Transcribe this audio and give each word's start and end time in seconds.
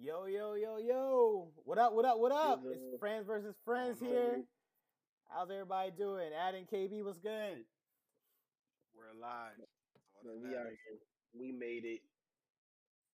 Yo, 0.00 0.24
yo, 0.24 0.54
yo, 0.56 0.78
yo. 0.80 1.52
What 1.68 1.76
up, 1.76 1.92
what 1.92 2.04
up, 2.08 2.16
what 2.18 2.32
up? 2.32 2.64
Yo, 2.64 2.70
It's. 2.72 2.98
Friends 2.98 3.26
versus 3.26 3.54
Friends 3.64 4.00
Oh, 4.00 4.04
no. 4.04 4.10
here. 4.10 4.44
How's 5.28 5.50
everybody 5.50 5.92
doing? 5.92 6.32
Ad 6.32 6.54
and 6.56 6.66
KB, 6.66 7.04
what's 7.04 7.18
good? 7.20 7.64
We're 8.96 9.12
alive. 9.12 9.60
Man, 10.24 10.40
we 10.40 10.48
out 10.56 10.64
matters. 10.64 10.78
here. 10.88 11.00
We 11.36 11.52
made 11.52 11.84
it. 11.84 12.00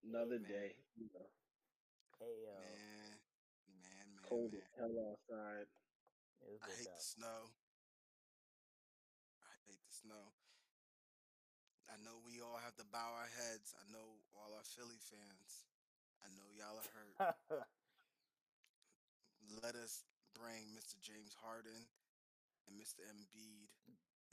Another 0.07 0.39
Man. 0.39 0.47
day. 0.49 0.71
You 0.97 1.11
know, 1.13 1.27
Hey, 2.23 2.35
yo. 2.47 2.55
Man, 2.55 3.19
man, 3.83 4.07
man, 4.15 4.25
cold 4.31 4.53
man. 4.55 4.63
as 4.63 4.71
hell 4.79 4.95
outside. 5.11 5.67
I 6.63 6.71
hate 6.71 6.87
out. 6.87 6.97
the 6.97 7.03
snow. 7.03 7.43
I 9.43 9.51
hate 9.67 9.83
the 9.83 9.93
snow. 9.93 10.25
I 11.91 11.99
know 12.07 12.23
we 12.23 12.39
all 12.41 12.59
have 12.63 12.77
to 12.79 12.87
bow 12.95 13.11
our 13.19 13.27
heads. 13.27 13.75
I 13.75 13.85
know 13.91 14.23
all 14.39 14.55
our 14.55 14.65
Philly 14.65 14.99
fans. 15.03 15.67
I 16.27 16.35
know 16.35 16.51
y'all 16.59 16.75
are 16.75 16.91
hurt. 16.91 17.15
Let 19.63 19.79
us 19.79 20.03
bring 20.35 20.75
Mr. 20.75 20.99
James 20.99 21.39
Harden 21.39 21.87
and 22.67 22.75
Mr. 22.75 23.07
Embiid 23.07 23.71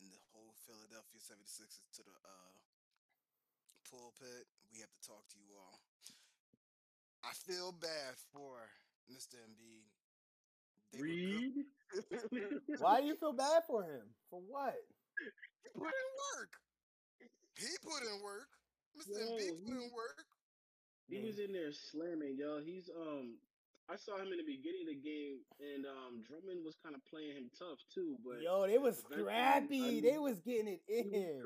and 0.01 0.09
the 0.09 0.17
whole 0.33 0.57
Philadelphia 0.65 1.21
76ers 1.21 1.85
to 1.93 2.01
the 2.01 2.17
uh, 2.25 2.53
pulpit. 3.85 4.49
We 4.73 4.81
have 4.81 4.89
to 4.89 5.01
talk 5.05 5.21
to 5.21 5.37
you 5.37 5.53
all. 5.53 5.85
I 7.21 7.37
feel 7.45 7.77
bad 7.77 8.17
for 8.33 8.57
Mr. 9.05 9.37
Embiid. 9.45 9.85
They 10.97 11.01
Read. 11.01 11.53
Why 12.81 13.01
do 13.01 13.07
you 13.07 13.15
feel 13.21 13.37
bad 13.37 13.69
for 13.69 13.85
him? 13.85 14.09
For 14.33 14.41
what? 14.49 14.81
He 15.21 15.69
put 15.77 15.93
in 15.93 16.09
work. 16.33 16.57
He 17.53 17.69
put 17.85 18.01
in 18.01 18.17
work. 18.25 18.49
Mr. 18.97 19.13
Yo, 19.13 19.37
Embiid 19.37 19.61
put 19.61 19.77
in 19.77 19.93
work. 19.93 20.32
He 21.09 21.19
was 21.21 21.39
in 21.39 21.51
there 21.51 21.71
slamming, 21.71 22.37
yo. 22.37 22.59
He's 22.63 22.89
um 22.89 23.37
I 23.91 23.95
saw 23.99 24.15
him 24.15 24.31
in 24.31 24.39
the 24.39 24.47
beginning 24.47 24.87
of 24.87 24.95
the 24.95 25.01
game 25.03 25.43
and 25.59 25.85
um 25.85 26.23
Drummond 26.23 26.63
was 26.63 26.75
kind 26.81 26.95
of 26.95 27.03
playing 27.05 27.35
him 27.35 27.51
tough 27.59 27.79
too, 27.93 28.17
but 28.23 28.41
Yo, 28.41 28.67
they 28.67 28.77
was 28.77 29.03
scrappy. 29.03 29.99
I 29.99 30.01
They 30.01 30.17
was 30.17 30.39
getting 30.39 30.67
it 30.67 30.81
in. 30.87 31.43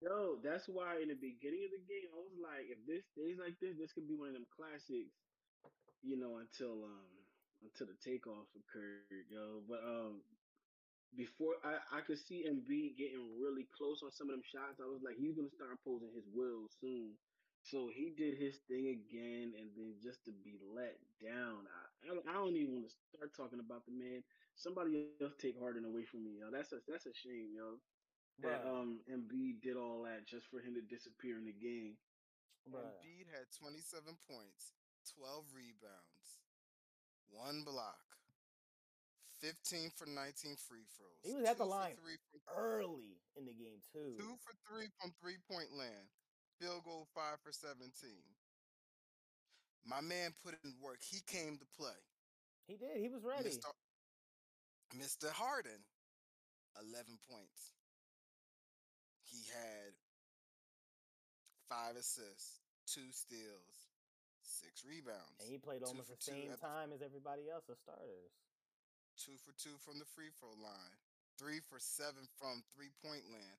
Yo, 0.00 0.40
that's 0.42 0.64
why 0.64 0.96
in 0.96 1.12
the 1.12 1.20
beginning 1.20 1.68
of 1.68 1.72
the 1.76 1.84
game 1.84 2.08
I 2.08 2.18
was 2.24 2.36
like, 2.40 2.72
if 2.72 2.80
this 2.88 3.04
stays 3.12 3.36
like 3.36 3.60
this, 3.60 3.76
this 3.76 3.92
could 3.92 4.08
be 4.08 4.16
one 4.16 4.32
of 4.32 4.34
them 4.34 4.48
classics, 4.48 5.12
you 6.00 6.16
know, 6.16 6.40
until 6.40 6.88
um 6.88 7.12
until 7.60 7.92
the 7.92 7.98
takeoff 8.00 8.48
occurred, 8.56 9.28
yo. 9.28 9.60
But 9.68 9.84
um 9.84 10.24
before 11.16 11.54
I, 11.62 11.78
I 11.92 12.00
could 12.02 12.18
see 12.18 12.46
Embiid 12.48 12.96
getting 12.98 13.38
really 13.38 13.66
close 13.76 14.02
on 14.02 14.10
some 14.10 14.30
of 14.30 14.34
them 14.34 14.46
shots. 14.46 14.80
I 14.82 14.88
was 14.88 15.02
like, 15.04 15.16
he's 15.20 15.36
gonna 15.36 15.52
start 15.54 15.70
imposing 15.70 16.10
his 16.14 16.26
will 16.34 16.66
soon. 16.80 16.89
So 17.70 17.86
he 17.94 18.10
did 18.10 18.34
his 18.34 18.58
thing 18.66 18.90
again, 18.90 19.54
and 19.54 19.70
then 19.78 19.94
just 20.02 20.24
to 20.26 20.32
be 20.42 20.58
let 20.74 20.98
down, 21.22 21.70
I, 21.70 22.10
I, 22.10 22.34
don't- 22.34 22.56
even 22.58 22.82
want 22.82 22.90
to 22.90 22.94
start 23.14 23.30
talking 23.36 23.60
about 23.62 23.86
the 23.86 23.94
man. 23.94 24.26
Somebody 24.58 25.06
else 25.22 25.38
take 25.38 25.54
Harden 25.54 25.86
away 25.86 26.02
from 26.04 26.26
me, 26.26 26.42
yo. 26.42 26.50
That's 26.50 26.72
a 26.74 26.82
that's 26.90 27.06
a 27.06 27.14
shame, 27.14 27.54
yo. 27.54 27.78
That 28.42 28.66
Bruh, 28.66 28.74
um 28.82 29.00
Embiid 29.06 29.62
did 29.62 29.76
all 29.78 30.02
that 30.04 30.26
just 30.26 30.50
for 30.50 30.58
him 30.58 30.74
to 30.74 30.82
disappear 30.82 31.38
in 31.38 31.46
the 31.46 31.54
game. 31.54 31.94
bruh. 32.66 32.82
Embiid 32.82 33.30
had 33.30 33.46
27 33.54 34.18
points, 34.26 34.74
12 35.14 35.44
rebounds, 35.54 36.28
one 37.30 37.62
block, 37.62 38.02
15 39.40 39.94
for 39.94 40.10
19 40.10 40.58
free 40.58 40.84
throws. 40.98 41.22
He 41.22 41.32
was 41.38 41.46
at 41.46 41.56
the 41.56 41.64
line 41.64 41.94
Three 42.02 42.18
from, 42.34 42.40
Early 42.50 43.16
in 43.38 43.46
the 43.46 43.54
game, 43.54 43.78
too. 43.94 44.18
two 44.18 44.34
for 44.42 44.52
three 44.68 44.90
from 45.00 45.14
three 45.22 45.38
point 45.48 45.70
land. 45.72 46.10
Field 46.60 46.84
goal 46.84 47.08
five 47.14 47.40
for 47.42 47.52
17. 47.52 47.88
My 49.88 50.00
man 50.04 50.34
put 50.44 50.54
in 50.62 50.74
work. 50.76 51.00
He 51.00 51.20
came 51.26 51.56
to 51.56 51.64
play. 51.76 51.96
He 52.68 52.76
did. 52.76 53.00
He 53.00 53.08
was 53.08 53.24
ready. 53.24 53.48
Mr. 53.48 53.72
Mr. 54.92 55.30
Harden, 55.32 55.80
11 56.76 57.16
points. 57.30 57.72
He 59.24 59.40
had 59.48 59.94
five 61.70 61.96
assists, 61.96 62.60
two 62.86 63.08
steals, 63.14 63.88
six 64.42 64.84
rebounds, 64.84 65.38
And 65.40 65.48
he 65.48 65.56
played 65.56 65.82
almost 65.82 66.10
the 66.10 66.18
same 66.20 66.50
at 66.50 66.60
the- 66.60 66.66
time 66.66 66.92
as 66.92 67.00
everybody 67.00 67.48
else, 67.48 67.64
the 67.64 67.76
starters. 67.76 68.34
two 69.16 69.38
for 69.38 69.52
two 69.52 69.78
from 69.78 69.98
the 69.98 70.04
free 70.04 70.30
throw 70.36 70.52
line, 70.54 70.96
three 71.38 71.60
for 71.60 71.78
seven 71.78 72.26
from 72.36 72.62
three 72.74 72.90
point 73.00 73.24
land, 73.30 73.58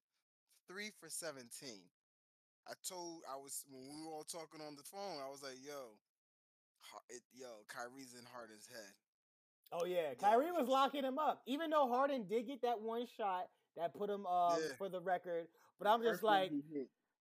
three 0.67 0.91
for 0.91 1.09
17. 1.09 1.89
I 2.67 2.73
told 2.87 3.23
I 3.29 3.35
was 3.35 3.65
when 3.69 3.81
we 3.89 4.05
were 4.05 4.11
all 4.13 4.23
talking 4.23 4.61
on 4.61 4.75
the 4.75 4.83
phone, 4.83 5.19
I 5.19 5.29
was 5.29 5.41
like, 5.43 5.57
yo, 5.65 5.97
Har- 6.81 7.01
it, 7.09 7.21
yo, 7.33 7.47
Kyrie's 7.67 8.13
in 8.13 8.25
Harden's 8.25 8.67
head. 8.67 8.93
Oh 9.71 9.85
yeah, 9.85 10.13
Kyrie 10.15 10.47
Yeah. 10.47 10.51
was 10.59 10.67
locking 10.67 11.03
him 11.03 11.17
up. 11.17 11.41
Even 11.45 11.69
though 11.69 11.87
Harden 11.87 12.27
did 12.27 12.45
get 12.47 12.61
that 12.63 12.81
one 12.81 13.05
shot 13.17 13.49
that 13.77 13.93
put 13.93 14.09
him 14.09 14.25
um 14.27 14.59
Yeah. 14.61 14.75
for 14.77 14.89
the 14.89 14.99
record, 14.99 15.47
but 15.79 15.87
I'm 15.87 16.01
just 16.01 16.21
First 16.21 16.23
like, 16.23 16.51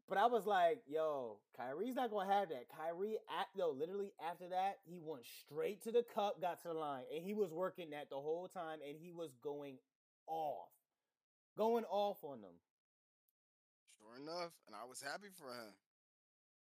but 0.09 0.19
I 0.19 0.27
was 0.27 0.47
like, 0.47 0.83
yo, 0.87 1.41
Kyrie's 1.57 1.95
not 1.95 2.11
gonna 2.11 2.33
have 2.33 2.49
that. 2.49 2.69
Kyrie, 2.69 3.19
at 3.29 3.47
though, 3.57 3.71
literally 3.71 4.13
after 4.19 4.49
that, 4.49 4.81
he 4.85 4.99
went 5.01 5.25
straight 5.27 5.81
to 5.83 5.93
the 5.93 6.03
cup, 6.03 6.41
got 6.41 6.61
to 6.63 6.69
the 6.69 6.75
line, 6.75 7.05
and 7.15 7.23
he 7.23 7.33
was 7.35 7.53
working 7.53 7.91
that 7.91 8.11
the 8.11 8.21
whole 8.21 8.49
time, 8.49 8.81
and 8.87 8.97
he 8.99 9.13
was 9.13 9.37
going 9.37 9.79
off, 10.27 10.69
going 11.57 11.85
off 11.85 12.25
on 12.25 12.43
them. 12.43 12.55
Sure 14.21 14.29
enough, 14.29 14.53
and 14.67 14.77
I 14.77 14.85
was 14.89 15.01
happy 15.01 15.29
for 15.33 15.49
him. 15.49 15.73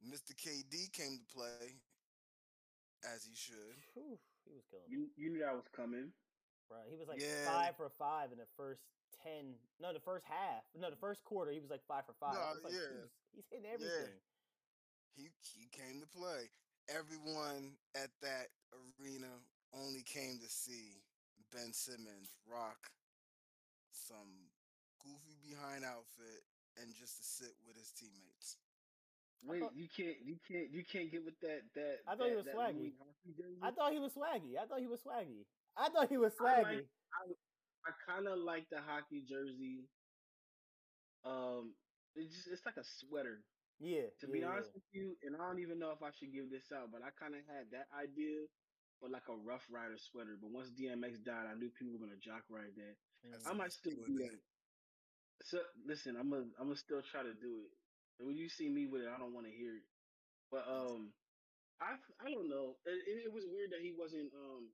Mr. 0.05 0.37
KD 0.37 0.93
came 0.93 1.19
to 1.19 1.27
play 1.35 1.81
as 3.15 3.25
he 3.25 3.35
should. 3.35 3.75
Whew, 3.95 4.19
he 4.45 4.53
was 4.55 4.65
killing. 4.71 4.87
You 4.89 5.09
you 5.17 5.31
knew 5.31 5.41
that 5.41 5.55
was 5.55 5.67
coming. 5.75 6.13
Right. 6.71 6.87
He 6.89 6.97
was 6.97 7.09
like 7.09 7.21
Yeah. 7.21 7.47
five 7.47 7.77
for 7.77 7.89
five 7.99 8.31
in 8.33 8.39
the 8.39 8.47
first 8.57 8.83
ten. 9.25 9.57
No, 9.81 9.93
the 9.93 10.01
first 10.01 10.25
half. 10.27 10.63
No, 10.77 10.91
the 10.91 10.97
first 11.01 11.25
quarter. 11.25 11.51
He 11.51 11.61
was 11.61 11.71
like 11.71 11.83
five 11.89 12.05
for 12.07 12.15
five. 12.21 12.35
No, 12.35 12.61
like, 12.63 12.73
yeah. 12.73 12.93
he's, 13.33 13.43
he's 13.43 13.49
hitting 13.51 13.67
everything. 13.67 14.21
He 15.17 15.31
he 15.43 15.67
came 15.73 16.01
to 16.01 16.07
play. 16.07 16.51
Everyone 16.89 17.77
at 17.97 18.11
that 18.23 18.49
arena 18.73 19.29
only 19.75 20.03
came 20.03 20.39
to 20.41 20.49
see 20.49 21.03
Ben 21.53 21.73
Simmons 21.73 22.33
rock 22.47 22.79
some 23.93 24.49
goofy 25.03 25.37
behind 25.45 25.85
outfit 25.85 26.45
and 26.81 26.95
just 26.95 27.17
to 27.19 27.25
sit 27.25 27.55
with 27.67 27.77
his 27.77 27.91
teammates. 27.93 28.57
Wait, 29.45 29.61
thought- 29.63 29.77
you 29.77 29.87
can't 29.89 30.19
you 30.25 30.37
can't 30.47 30.71
you 30.73 30.83
can't 30.85 31.11
get 31.11 31.25
with 31.25 31.39
that 31.41 31.63
that. 31.75 32.03
I 32.07 32.17
thought 32.17 32.29
he 32.31 32.37
was 32.37 32.47
swaggy. 32.47 32.91
Louis 32.91 32.99
hockey 32.99 33.33
jersey? 33.39 33.61
I 33.63 33.71
thought 33.71 33.93
he 33.93 33.99
was 34.03 34.13
swaggy. 34.15 34.55
I 34.59 34.67
thought 34.67 34.81
he 34.81 34.87
was 34.91 35.01
swaggy. 35.03 35.45
I 35.77 35.89
thought 35.91 36.09
he 36.09 36.19
was 36.19 36.33
I 36.41 36.43
swaggy. 36.43 36.83
like- 36.83 37.43
I 37.87 37.91
kind 38.05 38.27
of 38.29 38.39
like 38.43 38.69
the 38.69 38.83
hockey 38.83 39.23
jersey. 39.25 39.87
Um, 41.25 41.73
it's 42.15 42.35
just 42.35 42.49
it's 42.51 42.67
like 42.67 42.77
a 42.77 42.85
sweater. 42.85 43.41
yeah. 43.79 44.11
To 44.21 44.27
yeah, 44.27 44.33
be 44.33 44.41
yeah. 44.41 44.51
honest 44.51 44.71
with 44.75 44.85
you, 44.93 45.17
and 45.23 45.37
I 45.39 45.47
don't 45.47 45.61
even 45.63 45.79
know 45.79 45.95
if 45.95 46.03
I 46.03 46.11
should 46.19 46.33
give 46.35 46.51
this 46.51 46.69
out, 46.75 46.91
but 46.93 47.01
I 47.07 47.11
kind 47.17 47.35
of 47.39 47.43
had 47.47 47.71
that 47.73 47.87
idea, 47.95 48.45
but 49.01 49.11
like 49.15 49.27
a 49.31 49.37
Rough 49.39 49.65
Rider 49.71 49.97
sweater. 49.97 50.37
But 50.37 50.51
once 50.51 50.71
DMX 50.75 51.23
died, 51.25 51.47
I 51.47 51.55
knew 51.55 51.71
people 51.71 51.95
were 51.95 52.03
gonna 52.05 52.19
jock 52.21 52.43
ride 52.51 52.75
that. 52.77 52.97
Mm. 53.25 53.51
I 53.51 53.53
might 53.55 53.73
still 53.73 53.95
do 54.07 54.19
that. 54.27 54.37
So 55.45 55.59
listen, 55.87 56.17
I'm 56.19 56.31
gonna 56.31 56.51
I'm 56.59 56.69
gonna 56.69 56.77
still 56.77 57.03
try 57.03 57.23
to 57.23 57.35
do 57.35 57.53
it. 57.67 57.71
And 58.19 58.27
when 58.27 58.37
you 58.37 58.49
see 58.49 58.69
me 58.69 58.87
with 58.87 59.03
it, 59.03 59.13
I 59.15 59.19
don't 59.19 59.35
want 59.35 59.47
to 59.47 59.55
hear 59.55 59.79
it. 59.79 59.87
But 60.51 60.67
um, 60.67 61.15
I 61.81 61.95
I 62.19 62.31
don't 62.31 62.51
know. 62.51 62.75
It, 62.87 62.99
it, 63.07 63.31
it 63.31 63.33
was 63.33 63.47
weird 63.47 63.71
that 63.71 63.83
he 63.83 63.95
wasn't 63.95 64.35
um. 64.35 64.71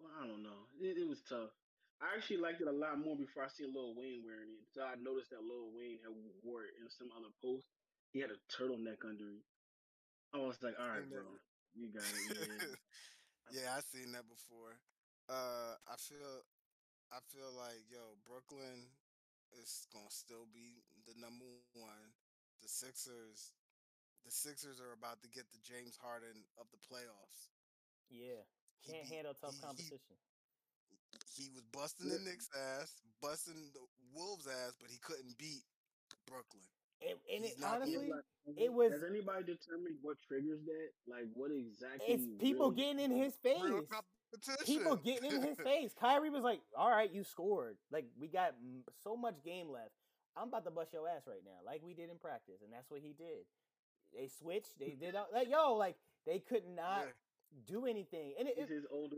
Well, 0.00 0.12
I 0.16 0.26
don't 0.26 0.42
know. 0.42 0.66
It, 0.80 0.96
it 0.96 1.06
was 1.06 1.20
tough. 1.28 1.52
I 2.00 2.16
actually 2.16 2.40
liked 2.40 2.64
it 2.64 2.68
a 2.68 2.72
lot 2.72 2.96
more 2.96 3.12
before 3.12 3.44
I 3.44 3.52
seen 3.52 3.76
Lil 3.76 3.92
Wayne 3.92 4.24
wearing 4.24 4.56
it. 4.56 4.64
So 4.72 4.80
I 4.80 4.96
noticed 4.96 5.36
that 5.36 5.44
Lil 5.44 5.68
Wayne 5.76 6.00
had 6.00 6.16
wore 6.40 6.64
it 6.64 6.72
in 6.80 6.88
some 6.88 7.12
other 7.12 7.28
post. 7.44 7.68
He 8.16 8.24
had 8.24 8.32
a 8.32 8.40
turtleneck 8.48 9.04
under 9.04 9.28
it. 9.28 9.44
I 10.32 10.40
was 10.40 10.56
like, 10.64 10.80
all 10.80 10.88
right, 10.88 11.04
bro, 11.04 11.28
you 11.76 11.92
got 11.92 12.08
it. 12.08 12.24
Yeah. 12.32 12.72
yeah, 13.60 13.68
I 13.76 13.84
seen 13.84 14.16
that 14.16 14.24
before. 14.30 14.80
Uh, 15.28 15.76
I 15.84 15.96
feel, 16.00 16.40
I 17.10 17.18
feel 17.34 17.50
like 17.58 17.82
yo, 17.90 18.14
Brooklyn 18.26 18.86
is 19.58 19.86
gonna 19.92 20.10
still 20.10 20.46
be 20.54 20.82
the 21.06 21.14
number 21.18 21.48
one. 21.74 22.14
The 22.62 22.68
Sixers, 22.68 23.52
the 24.24 24.30
Sixers 24.30 24.78
are 24.80 24.92
about 24.94 25.22
to 25.22 25.28
get 25.28 25.50
the 25.50 25.58
James 25.64 25.96
Harden 25.98 26.44
of 26.60 26.66
the 26.70 26.78
playoffs. 26.86 27.50
Yeah. 28.10 28.44
He 28.82 28.92
Can't 28.92 29.04
beat- 29.08 29.14
handle 29.14 29.34
tough 29.34 29.50
he- 29.52 29.56
he- 29.56 29.62
competition. 29.66 30.16
He 31.34 31.48
was 31.50 31.64
busting 31.72 32.08
the 32.08 32.18
Knicks 32.20 32.48
ass, 32.54 32.94
busting 33.20 33.72
the 33.74 33.82
Wolves 34.14 34.46
ass, 34.46 34.76
but 34.80 34.90
he 34.90 34.98
couldn't 34.98 35.36
beat 35.38 35.64
Brooklyn. 36.26 36.62
And, 37.02 37.18
and 37.32 37.44
it, 37.44 37.56
honestly, 37.64 38.10
like, 38.10 38.24
it 38.56 38.72
was- 38.72 38.92
Has 38.92 39.02
anybody 39.02 39.44
determined 39.44 39.98
what 40.02 40.18
triggers 40.28 40.62
that? 40.64 40.90
Like, 41.08 41.26
what 41.34 41.50
exactly? 41.50 42.06
it's 42.14 42.26
people 42.38 42.70
really- 42.70 42.76
getting 42.82 43.00
in 43.00 43.10
his 43.10 43.34
face. 43.36 43.58
Competition. 44.32 44.64
People 44.78 44.96
getting 44.96 45.32
in 45.32 45.42
his 45.42 45.58
face. 45.64 45.92
Kyrie 45.98 46.30
was 46.30 46.42
like, 46.42 46.60
"All 46.76 46.90
right, 46.90 47.12
you 47.12 47.24
scored. 47.24 47.76
Like 47.90 48.06
we 48.18 48.28
got 48.28 48.54
m- 48.62 48.84
so 49.02 49.16
much 49.16 49.34
game 49.44 49.70
left. 49.70 49.90
I'm 50.36 50.48
about 50.48 50.64
to 50.64 50.70
bust 50.70 50.92
your 50.92 51.08
ass 51.08 51.22
right 51.26 51.42
now, 51.44 51.58
like 51.66 51.82
we 51.84 51.94
did 51.94 52.10
in 52.10 52.18
practice, 52.18 52.62
and 52.62 52.72
that's 52.72 52.90
what 52.90 53.00
he 53.00 53.14
did. 53.18 53.44
they 54.14 54.28
switched. 54.28 54.78
They 54.78 54.96
did 54.98 55.14
all- 55.16 55.28
like 55.32 55.48
yo, 55.50 55.74
like 55.74 55.96
they 56.26 56.38
could 56.38 56.66
not 56.66 57.06
Yeah. 57.06 57.60
do 57.66 57.86
anything. 57.86 58.34
And 58.38 58.48
it, 58.48 58.54
He's 58.56 58.70
it- 58.70 58.74
his 58.74 58.86
older 58.90 59.16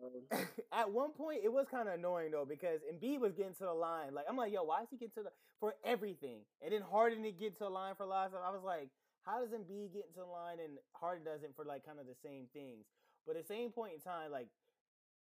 brother, 0.00 0.20
you 0.20 0.28
know. 0.30 0.44
at 0.72 0.90
one 0.90 1.12
point 1.12 1.40
it 1.44 1.52
was 1.52 1.66
kind 1.70 1.88
of 1.88 1.94
annoying 1.94 2.30
though 2.32 2.44
because 2.48 2.80
Embiid 2.92 3.20
was 3.20 3.32
getting 3.34 3.54
to 3.54 3.64
the 3.64 3.72
line. 3.74 4.14
Like 4.14 4.26
I'm 4.28 4.36
like, 4.36 4.52
yo, 4.52 4.62
why 4.64 4.82
is 4.82 4.88
he 4.90 4.96
getting 4.96 5.14
to 5.16 5.22
the 5.24 5.32
for 5.60 5.74
everything? 5.84 6.40
And 6.62 6.72
then 6.72 6.82
Harden 6.82 7.22
didn't 7.22 7.38
get 7.40 7.56
to 7.58 7.64
the 7.64 7.70
line 7.70 7.94
for 7.96 8.02
a 8.04 8.06
lot 8.08 8.26
of 8.26 8.32
stuff. 8.32 8.42
I 8.46 8.50
was 8.52 8.62
like, 8.64 8.88
how 9.24 9.40
does 9.40 9.50
Embiid 9.50 9.92
get 9.92 10.06
into 10.08 10.20
the 10.20 10.30
line 10.30 10.58
and 10.62 10.76
Harden 10.92 11.24
doesn't 11.24 11.56
for 11.56 11.64
like 11.64 11.84
kind 11.84 11.98
of 11.98 12.06
the 12.06 12.16
same 12.22 12.46
things? 12.52 12.84
But 13.26 13.36
at 13.36 13.46
the 13.46 13.54
same 13.54 13.70
point 13.70 13.92
in 13.94 14.00
time, 14.00 14.30
like 14.30 14.48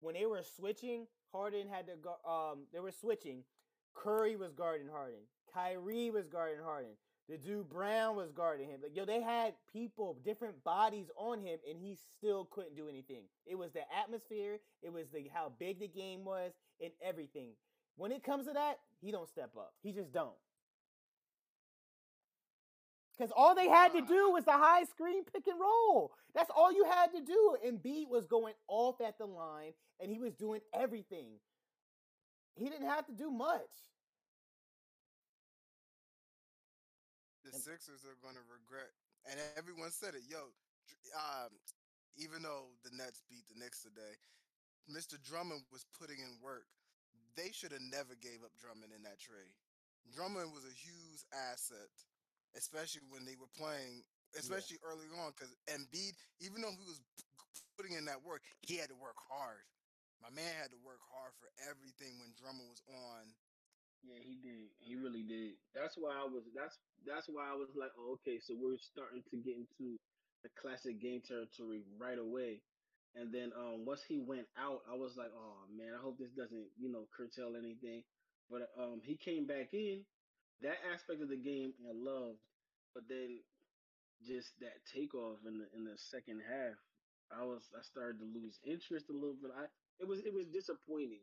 when 0.00 0.14
they 0.14 0.26
were 0.26 0.42
switching, 0.42 1.06
Harden 1.32 1.68
had 1.68 1.86
to 1.86 1.94
go. 1.96 2.16
Um, 2.28 2.60
they 2.72 2.80
were 2.80 2.92
switching. 2.92 3.42
Curry 3.94 4.36
was 4.36 4.52
guarding 4.52 4.88
Harden. 4.88 5.20
Kyrie 5.52 6.10
was 6.10 6.28
guarding 6.28 6.62
Harden. 6.62 6.92
The 7.28 7.36
dude 7.36 7.68
Brown 7.68 8.16
was 8.16 8.30
guarding 8.32 8.68
him. 8.68 8.80
Like 8.82 8.96
yo, 8.96 9.04
they 9.04 9.20
had 9.20 9.54
people, 9.70 10.16
different 10.24 10.62
bodies 10.64 11.10
on 11.16 11.40
him, 11.40 11.58
and 11.68 11.78
he 11.78 11.96
still 12.16 12.46
couldn't 12.46 12.76
do 12.76 12.88
anything. 12.88 13.24
It 13.44 13.56
was 13.56 13.72
the 13.72 13.82
atmosphere. 13.94 14.58
It 14.82 14.92
was 14.92 15.08
the 15.12 15.28
how 15.34 15.52
big 15.58 15.80
the 15.80 15.88
game 15.88 16.24
was, 16.24 16.52
and 16.80 16.92
everything. 17.04 17.50
When 17.96 18.12
it 18.12 18.22
comes 18.22 18.46
to 18.46 18.52
that, 18.52 18.78
he 19.00 19.10
don't 19.10 19.28
step 19.28 19.50
up. 19.58 19.74
He 19.82 19.92
just 19.92 20.12
don't. 20.12 20.36
Because 23.18 23.32
all 23.36 23.54
they 23.54 23.68
had 23.68 23.92
to 23.94 24.00
do 24.02 24.30
was 24.30 24.44
the 24.44 24.52
high 24.52 24.84
screen 24.84 25.24
pick 25.24 25.46
and 25.48 25.58
roll. 25.58 26.12
That's 26.34 26.50
all 26.54 26.72
you 26.72 26.84
had 26.84 27.10
to 27.12 27.20
do. 27.20 27.56
And 27.64 27.82
Embiid 27.82 28.08
was 28.08 28.26
going 28.26 28.54
off 28.68 29.00
at 29.00 29.18
the 29.18 29.26
line, 29.26 29.72
and 30.00 30.10
he 30.10 30.20
was 30.20 30.34
doing 30.34 30.60
everything. 30.72 31.40
He 32.54 32.68
didn't 32.68 32.86
have 32.88 33.06
to 33.06 33.12
do 33.12 33.30
much. 33.30 33.70
the 37.44 37.54
And- 37.54 37.62
Sixers 37.62 38.04
are 38.04 38.14
going 38.20 38.34
to 38.34 38.44
regret. 38.52 38.92
And 39.24 39.40
everyone 39.56 39.90
said 39.90 40.14
it, 40.14 40.22
yo. 40.28 40.52
Um, 41.16 41.58
even 42.16 42.42
though 42.42 42.68
the 42.84 42.90
Nets 42.92 43.22
beat 43.30 43.48
the 43.48 43.58
Knicks 43.58 43.82
today, 43.82 44.14
Mr. 44.90 45.16
Drummond 45.22 45.64
was 45.72 45.86
putting 45.98 46.18
in 46.20 46.38
work. 46.42 46.66
They 47.36 47.50
should 47.52 47.72
have 47.72 47.80
never 47.80 48.14
gave 48.20 48.44
up 48.44 48.52
Drummond 48.60 48.92
in 48.92 49.02
that 49.04 49.18
trade. 49.18 49.54
Drummond 50.12 50.52
was 50.52 50.64
a 50.64 50.72
huge 50.76 51.24
asset, 51.32 51.92
especially 52.56 53.04
when 53.10 53.24
they 53.24 53.36
were 53.36 53.50
playing, 53.56 54.04
especially 54.36 54.78
early 54.84 55.08
on, 55.20 55.32
because 55.36 55.52
Embiid, 55.68 56.14
even 56.40 56.62
though 56.62 56.72
he 56.72 56.84
was 56.86 57.00
putting 57.76 57.96
in 57.96 58.04
that 58.06 58.24
work, 58.24 58.42
he 58.62 58.76
had 58.76 58.88
to 58.88 58.98
work 58.98 59.16
hard. 59.28 59.64
My 60.18 60.30
man 60.34 60.50
had 60.58 60.74
to 60.74 60.80
work 60.82 60.98
hard 61.14 61.30
for 61.38 61.46
everything 61.62 62.18
when 62.18 62.34
Drummond 62.34 62.66
was 62.66 62.82
on. 62.90 63.30
Yeah, 64.02 64.18
he 64.22 64.38
did. 64.38 64.70
He 64.78 64.94
really 64.94 65.22
did. 65.26 65.58
That's 65.74 65.98
why 65.98 66.14
I 66.14 66.26
was. 66.26 66.46
That's 66.54 66.78
that's 67.06 67.26
why 67.26 67.50
I 67.50 67.54
was 67.54 67.70
like, 67.74 67.90
oh, 67.98 68.18
okay, 68.18 68.38
so 68.38 68.54
we're 68.54 68.78
starting 68.78 69.22
to 69.30 69.36
get 69.42 69.58
into 69.58 69.98
the 70.42 70.50
classic 70.54 71.02
game 71.02 71.22
territory 71.26 71.82
right 71.98 72.18
away. 72.18 72.62
And 73.14 73.34
then 73.34 73.50
um, 73.58 73.82
once 73.86 74.02
he 74.06 74.22
went 74.22 74.46
out, 74.54 74.86
I 74.86 74.94
was 74.94 75.16
like, 75.18 75.34
oh 75.34 75.66
man, 75.74 75.94
I 75.98 76.00
hope 76.02 76.18
this 76.18 76.34
doesn't 76.34 76.66
you 76.78 76.90
know 76.90 77.06
curtail 77.10 77.58
anything. 77.58 78.02
But 78.50 78.70
um, 78.78 79.02
he 79.02 79.16
came 79.16 79.46
back 79.46 79.74
in. 79.74 80.02
That 80.62 80.78
aspect 80.92 81.22
of 81.22 81.28
the 81.28 81.36
game 81.36 81.72
I 81.86 81.92
loved, 81.94 82.38
but 82.94 83.04
then 83.08 83.40
just 84.26 84.58
that 84.60 84.74
takeoff 84.92 85.38
in 85.46 85.58
the 85.58 85.66
in 85.76 85.84
the 85.84 85.96
second 85.96 86.42
half, 86.42 86.74
I 87.30 87.44
was 87.44 87.62
I 87.76 87.82
started 87.82 88.18
to 88.20 88.26
lose 88.26 88.58
interest 88.64 89.06
a 89.10 89.12
little 89.12 89.36
bit. 89.40 89.52
I 89.56 89.66
it 90.00 90.06
was 90.08 90.20
it 90.20 90.34
was 90.34 90.46
disappointing. 90.52 91.22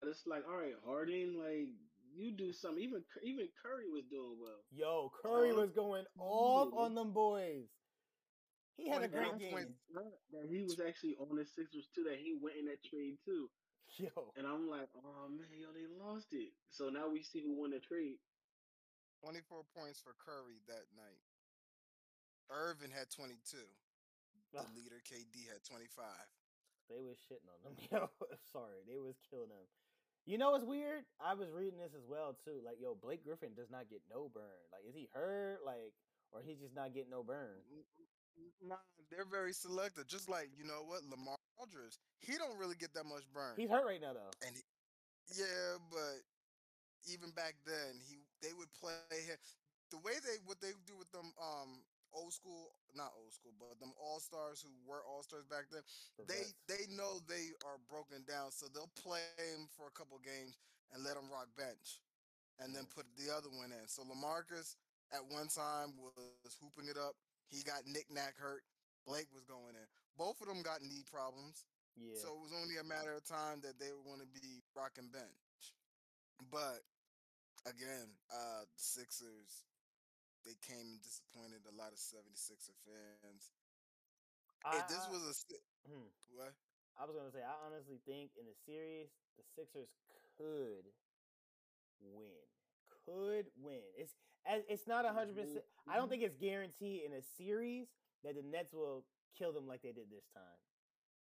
But 0.00 0.08
It's 0.10 0.26
like, 0.26 0.42
all 0.48 0.56
right, 0.56 0.74
Harden, 0.84 1.38
like 1.38 1.68
you 2.14 2.32
do 2.32 2.52
something. 2.52 2.82
Even 2.82 3.04
even 3.22 3.48
Curry 3.62 3.88
was 3.92 4.04
doing 4.10 4.36
well. 4.40 4.64
Yo, 4.70 5.10
Curry 5.22 5.52
Uh, 5.52 5.56
was 5.56 5.70
going 5.70 6.04
off 6.18 6.68
yeah. 6.72 6.80
on 6.80 6.94
them 6.94 7.12
boys. 7.12 7.68
He 8.76 8.88
had 8.88 9.02
a 9.02 9.08
great 9.08 9.38
game. 9.38 9.76
That 10.32 10.48
he 10.48 10.62
was 10.62 10.80
actually 10.80 11.16
on 11.20 11.36
the 11.36 11.44
Sixers 11.44 11.88
too. 11.94 12.04
That 12.04 12.18
he 12.18 12.34
went 12.40 12.56
in 12.56 12.66
that 12.66 12.82
trade 12.84 13.18
too. 13.24 13.48
Yo, 13.98 14.32
And 14.36 14.46
I'm 14.46 14.68
like, 14.68 14.88
oh 14.96 15.28
man, 15.28 15.52
yo, 15.60 15.68
they 15.76 15.84
lost 16.02 16.28
it. 16.32 16.48
So 16.70 16.88
now 16.88 17.10
we 17.12 17.22
see 17.22 17.42
who 17.42 17.52
won 17.60 17.70
the 17.70 17.78
trade. 17.80 18.16
24 19.22 19.62
points 19.70 20.02
for 20.02 20.18
Curry 20.18 20.58
that 20.66 20.90
night. 20.98 21.22
Irving 22.50 22.90
had 22.90 23.08
22. 23.08 23.38
The 24.52 24.66
leader 24.76 25.00
KD 25.06 25.48
had 25.48 25.62
25. 25.64 26.04
they 26.90 27.00
was 27.00 27.16
shitting 27.24 27.48
on 27.48 27.62
them. 27.64 27.78
Yo, 27.88 28.10
sorry, 28.52 28.82
they 28.84 28.98
was 28.98 29.16
killing 29.30 29.48
them. 29.48 29.64
You 30.26 30.38
know 30.38 30.50
what's 30.52 30.66
weird? 30.66 31.02
I 31.18 31.34
was 31.34 31.50
reading 31.50 31.78
this 31.78 31.94
as 31.94 32.06
well 32.06 32.36
too. 32.44 32.62
Like, 32.62 32.78
yo, 32.78 32.94
Blake 32.94 33.26
Griffin 33.26 33.58
does 33.58 33.74
not 33.74 33.90
get 33.90 34.06
no 34.06 34.30
burn. 34.30 34.62
Like, 34.70 34.86
is 34.86 34.94
he 34.94 35.10
hurt? 35.10 35.66
Like, 35.66 35.98
or 36.30 36.38
he's 36.46 36.62
just 36.62 36.78
not 36.78 36.94
getting 36.94 37.10
no 37.10 37.26
burn? 37.26 37.58
Nah, 38.62 38.78
they're 39.10 39.26
very 39.26 39.52
selective. 39.52 40.06
Just 40.06 40.30
like 40.30 40.54
you 40.54 40.62
know 40.62 40.86
what, 40.86 41.02
Lamar 41.10 41.34
Aldridge, 41.58 41.98
he 42.22 42.38
don't 42.38 42.54
really 42.54 42.78
get 42.78 42.94
that 42.94 43.02
much 43.02 43.26
burn. 43.34 43.58
He's 43.58 43.68
hurt 43.68 43.82
right 43.84 44.00
now 44.00 44.14
though. 44.14 44.30
and 44.46 44.54
he, 44.54 44.62
yeah, 45.34 45.74
but 45.90 46.22
even 47.10 47.34
back 47.34 47.58
then, 47.66 47.98
he 48.06 48.21
they 48.42 48.52
would 48.52 48.72
play 48.74 49.00
him 49.08 49.18
the 49.74 49.80
way 49.86 50.00
they 50.02 50.20
what 50.44 50.44
they 50.44 50.58
do 50.86 50.96
with 50.98 51.10
them 51.12 51.32
um 51.40 51.82
old 52.12 52.32
school, 52.32 52.68
not 52.92 53.08
old 53.16 53.32
school, 53.32 53.52
but 53.56 53.78
them 53.80 53.92
all 53.96 54.20
stars 54.20 54.60
who 54.60 54.68
were 54.84 55.00
all 55.08 55.22
stars 55.22 55.44
back 55.48 55.70
then. 55.72 55.80
for 56.16 56.24
they 56.28 56.44
they 56.68 56.84
know 56.92 57.20
they 57.28 57.54
are 57.64 57.80
broken 57.88 58.24
down, 58.28 58.52
so 58.52 58.68
they'll 58.68 58.92
play 59.00 59.24
him 59.40 59.68
for 59.72 59.86
a 59.88 59.94
couple 59.96 60.18
games 60.20 60.58
and 60.92 61.02
let 61.04 61.16
him 61.16 61.30
rock 61.32 61.48
bench, 61.56 62.00
and 62.60 62.74
then 62.74 62.84
Mm. 62.84 62.94
put 62.94 63.06
the 63.16 63.32
other 63.32 63.48
one 63.48 63.72
in. 63.72 63.88
So 63.88 64.04
Lamarcus 64.04 64.76
at 65.12 65.24
one 65.24 65.48
time 65.48 65.96
was 65.96 66.54
hooping 66.60 66.88
it 66.88 66.96
up. 66.96 67.16
He 67.48 67.62
got 67.62 67.86
knick-knack 67.86 68.36
hurt. 68.36 68.64
Blake 69.06 69.28
was 69.32 69.44
going 69.44 69.74
in. 69.76 69.86
Both 70.16 70.40
of 70.40 70.48
them 70.48 70.60
got 70.62 70.82
knee 70.82 71.02
problems, 71.08 71.64
yeah. 71.96 72.16
so 72.16 72.28
it 72.36 72.40
was 72.40 72.52
only 72.52 72.76
a 72.76 72.84
matter 72.84 73.12
of 73.16 73.24
time 73.24 73.60
that 73.62 73.78
they 73.80 73.92
were 73.92 74.04
going 74.04 74.20
to 74.20 74.28
be 74.28 74.60
rocking 74.76 75.08
bench. 75.08 75.72
But 76.50 76.84
again, 77.66 78.08
uh, 78.32 78.62
the 78.64 78.80
Sixers 78.80 79.64
they 80.44 80.58
came 80.58 80.98
and 80.98 81.02
disappointed 81.02 81.62
a 81.70 81.74
lot 81.78 81.92
of 81.94 81.98
76er 81.98 83.14
fans. 83.22 83.52
if 84.74 84.88
this 84.88 84.98
I- 85.06 85.10
was 85.10 85.22
a 85.50 85.88
Hmm. 85.88 86.08
what? 86.34 86.54
I 86.96 87.04
was 87.04 87.14
gonna 87.16 87.30
say, 87.30 87.42
I 87.42 87.54
honestly 87.66 87.98
think 88.04 88.36
in 88.36 88.46
the 88.46 88.54
series, 88.66 89.10
the 89.36 89.42
Sixers 89.54 89.94
could 90.36 90.92
win. 92.00 92.46
Could 93.04 93.50
win. 93.56 93.82
It's 93.96 94.14
as 94.44 94.64
it's 94.68 94.86
not 94.86 95.04
a 95.04 95.12
hundred 95.12 95.36
percent. 95.36 95.64
I 95.86 95.96
don't 95.96 96.08
think 96.08 96.22
it's 96.22 96.36
guaranteed 96.36 97.02
in 97.04 97.12
a 97.14 97.22
series 97.22 97.88
that 98.22 98.34
the 98.34 98.42
Nets 98.42 98.72
will 98.72 99.04
kill 99.34 99.52
them 99.52 99.66
like 99.66 99.82
they 99.82 99.92
did 99.92 100.10
this 100.10 100.26
time. 100.34 100.58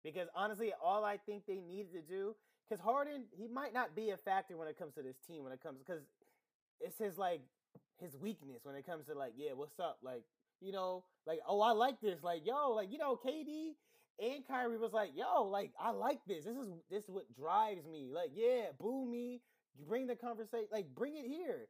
Because 0.02 0.28
honestly, 0.35 0.73
all 0.75 1.04
I 1.04 1.16
think 1.18 1.47
they 1.47 1.61
needed 1.61 1.92
to 1.92 2.02
do, 2.02 2.37
because 2.73 2.83
Harden, 2.83 3.25
he 3.37 3.49
might 3.49 3.75
not 3.75 3.95
be 3.95 4.11
a 4.11 4.17
factor 4.17 4.57
when 4.57 4.67
it 4.67 4.79
comes 4.79 4.95
to 4.95 5.02
this 5.02 5.17
team. 5.26 5.45
When 5.45 5.52
it 5.52 5.62
comes, 5.62 5.79
because 5.79 6.02
it's 6.81 6.99
his 6.99 7.19
like 7.19 7.43
his 8.00 8.17
weakness 8.17 8.61
when 8.62 8.75
it 8.76 8.87
comes 8.87 9.07
to 9.07 9.14
like, 9.14 9.35
yeah, 9.37 9.50
what's 9.55 9.79
up? 9.79 9.99
Like, 10.02 10.23
you 10.61 10.73
know, 10.73 11.05
like, 11.26 11.41
oh, 11.47 11.61
I 11.61 11.73
like 11.73 12.00
this. 12.00 12.23
Like, 12.23 12.47
yo, 12.47 12.73
like, 12.73 12.91
you 12.91 12.97
know, 12.97 13.19
KD 13.23 13.73
and 14.21 14.47
Kyrie 14.47 14.79
was 14.79 14.93
like, 14.93 15.11
yo, 15.14 15.45
like, 15.45 15.73
I 15.79 15.91
like 15.91 16.21
this. 16.26 16.45
This 16.45 16.57
is 16.57 16.69
this 16.91 17.05
is 17.05 17.11
what 17.11 17.25
drives 17.35 17.87
me. 17.87 18.11
Like, 18.14 18.31
yeah, 18.35 18.69
boo 18.81 19.07
me. 19.07 19.43
Bring 19.87 20.07
the 20.07 20.17
conversation, 20.17 20.69
like, 20.73 20.87
bring 20.95 21.17
it 21.17 21.26
here. 21.26 21.69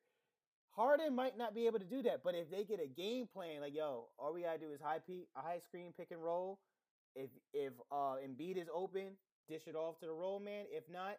Harden 0.71 1.15
might 1.15 1.37
not 1.37 1.55
be 1.55 1.67
able 1.67 1.79
to 1.79 1.85
do 1.85 2.03
that, 2.03 2.23
but 2.25 2.35
if 2.35 2.51
they 2.51 2.65
get 2.65 2.81
a 2.81 2.89
game 2.89 3.29
plan, 3.33 3.61
like, 3.61 3.75
yo, 3.75 4.07
all 4.19 4.33
we 4.33 4.43
gotta 4.43 4.59
do 4.59 4.73
is 4.73 4.81
high 4.81 4.99
peak, 5.05 5.29
a 5.37 5.41
high 5.41 5.59
screen 5.59 5.93
pick 5.97 6.13
and 6.13 6.23
roll. 6.23 6.59
If 7.15 7.31
if 7.53 7.73
uh 7.91 8.17
Embiid 8.25 8.57
is 8.57 8.69
open, 8.75 9.13
dish 9.49 9.67
it 9.67 9.77
off 9.77 9.99
to 10.01 10.07
the 10.07 10.13
roll 10.13 10.41
man. 10.41 10.65
If 10.71 10.85
not, 10.91 11.19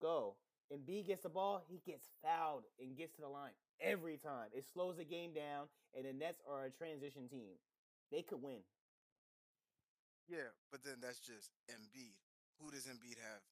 go. 0.00 0.36
Embiid 0.72 1.06
gets 1.06 1.22
the 1.22 1.28
ball, 1.28 1.62
he 1.68 1.80
gets 1.84 2.08
fouled 2.22 2.64
and 2.80 2.96
gets 2.96 3.14
to 3.16 3.20
the 3.20 3.28
line 3.28 3.52
every 3.80 4.16
time. 4.16 4.48
It 4.52 4.64
slows 4.72 4.96
the 4.96 5.04
game 5.04 5.34
down, 5.34 5.68
and 5.94 6.06
the 6.06 6.12
Nets 6.12 6.40
are 6.48 6.64
a 6.64 6.70
transition 6.70 7.28
team. 7.28 7.60
They 8.10 8.22
could 8.22 8.40
win. 8.42 8.64
Yeah, 10.28 10.56
but 10.72 10.80
then 10.82 11.04
that's 11.04 11.20
just 11.20 11.52
Embiid. 11.68 12.16
Who 12.60 12.70
does 12.72 12.88
Embiid 12.88 13.20
have? 13.20 13.44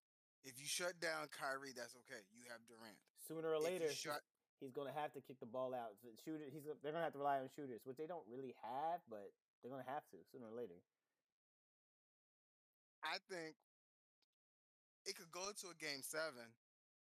If 0.45 0.59
you 0.59 0.65
shut 0.67 0.99
down 0.99 1.29
Kyrie, 1.29 1.77
that's 1.77 1.95
okay. 2.07 2.25
You 2.33 2.49
have 2.49 2.65
Durant. 2.67 2.97
Sooner 3.29 3.53
or 3.53 3.61
later, 3.61 3.93
he's- 3.93 4.01
shut- 4.01 4.25
he's, 4.59 4.73
going 4.73 4.89
to 4.89 4.97
have 4.99 5.13
to 5.13 5.21
kick 5.21 5.39
the 5.39 5.47
ball 5.47 5.75
out. 5.75 5.95
Shooter, 6.25 6.49
he's 6.49 6.65
they're 6.83 6.97
going 6.97 7.03
to 7.03 7.07
have 7.07 7.13
to 7.13 7.21
rely 7.21 7.39
on 7.39 7.49
shooters, 7.55 7.85
which 7.85 7.99
they 8.01 8.07
don't 8.09 8.25
really 8.27 8.55
have, 8.65 9.05
but 9.11 9.31
they're 9.61 9.71
going 9.71 9.85
to 9.85 9.91
have 9.91 10.03
to 10.11 10.19
sooner 10.33 10.49
or 10.49 10.57
later. 10.57 10.81
I 13.05 13.19
think 13.29 13.55
it 15.07 15.17
could 15.17 15.31
go 15.31 15.51
to 15.51 15.67
a 15.71 15.77
game 15.79 16.03
seven. 16.03 16.47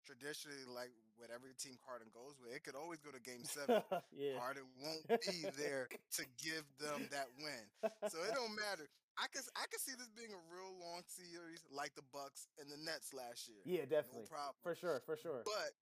Traditionally, 0.01 0.65
like 0.65 0.89
what 1.21 1.29
every 1.29 1.53
team 1.61 1.77
Harden 1.85 2.09
goes 2.09 2.33
with, 2.41 2.49
it 2.49 2.65
could 2.65 2.73
always 2.73 2.97
go 3.05 3.13
to 3.13 3.21
game 3.21 3.45
seven. 3.45 3.85
yeah. 4.09 4.33
Harden 4.41 4.65
won't 4.81 5.05
be 5.21 5.45
there 5.61 5.85
to 6.17 6.23
give 6.41 6.65
them 6.81 7.05
that 7.13 7.29
win. 7.37 7.63
So 8.09 8.17
it 8.25 8.33
don't 8.33 8.57
matter. 8.57 8.89
I 9.21 9.29
can 9.29 9.45
I 9.53 9.69
can 9.69 9.77
see 9.77 9.93
this 9.93 10.09
being 10.17 10.33
a 10.33 10.43
real 10.49 10.73
long 10.81 11.05
series 11.05 11.61
like 11.69 11.93
the 11.93 12.05
Bucks 12.09 12.49
and 12.57 12.65
the 12.65 12.81
Nets 12.81 13.13
last 13.13 13.45
year. 13.45 13.61
Yeah, 13.61 13.85
definitely. 13.85 14.25
No 14.25 14.33
problem. 14.33 14.57
For 14.65 14.73
sure, 14.73 14.97
for 15.05 15.13
sure. 15.13 15.45
But 15.45 15.77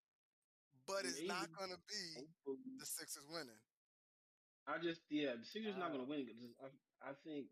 but 0.83 1.07
it's 1.07 1.23
not 1.23 1.47
gonna 1.55 1.79
be 1.87 2.27
the 2.75 2.85
Sixers 2.85 3.23
winning. 3.31 3.61
I 4.67 4.81
just 4.81 5.05
yeah, 5.07 5.37
the 5.39 5.47
Sixers 5.47 5.79
not 5.79 5.95
gonna 5.95 6.09
win 6.09 6.27
I 6.59 6.67
I 6.99 7.13
think 7.23 7.47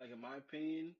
like 0.00 0.10
in 0.10 0.20
my 0.20 0.40
opinion, 0.40 0.96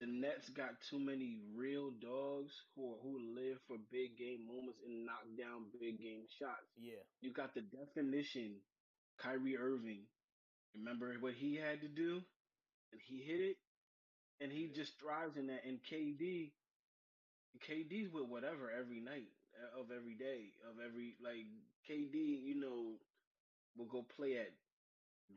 the 0.00 0.06
Nets 0.06 0.48
got 0.50 0.80
too 0.90 0.98
many 0.98 1.38
real 1.54 1.90
dogs 1.90 2.52
who 2.74 2.92
are, 2.92 2.98
who 3.02 3.18
live 3.34 3.58
for 3.66 3.76
big 3.92 4.18
game 4.18 4.46
moments 4.46 4.80
and 4.84 5.06
knock 5.06 5.24
down 5.38 5.70
big 5.80 5.98
game 5.98 6.26
shots. 6.38 6.66
Yeah. 6.76 7.02
You 7.20 7.32
got 7.32 7.54
the 7.54 7.62
definition, 7.62 8.56
Kyrie 9.18 9.56
Irving. 9.56 10.02
Remember 10.74 11.14
what 11.20 11.34
he 11.34 11.54
had 11.54 11.80
to 11.82 11.88
do, 11.88 12.20
and 12.92 13.00
he 13.06 13.22
hit 13.22 13.40
it, 13.40 13.56
and 14.40 14.50
he 14.50 14.68
just 14.74 14.98
thrives 14.98 15.36
in 15.36 15.46
that. 15.46 15.62
And 15.64 15.78
KD, 15.86 16.50
KD's 17.62 18.12
with 18.12 18.26
whatever 18.26 18.72
every 18.74 19.00
night 19.00 19.30
uh, 19.54 19.80
of 19.80 19.90
every 19.94 20.14
day 20.14 20.50
of 20.68 20.82
every 20.84 21.14
like 21.22 21.46
KD, 21.88 22.42
you 22.42 22.58
know, 22.58 22.98
will 23.78 23.86
go 23.86 24.04
play 24.16 24.34
at 24.34 24.50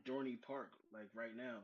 Dorney 0.09 0.41
Park 0.41 0.71
like 0.91 1.09
right 1.13 1.35
now. 1.35 1.61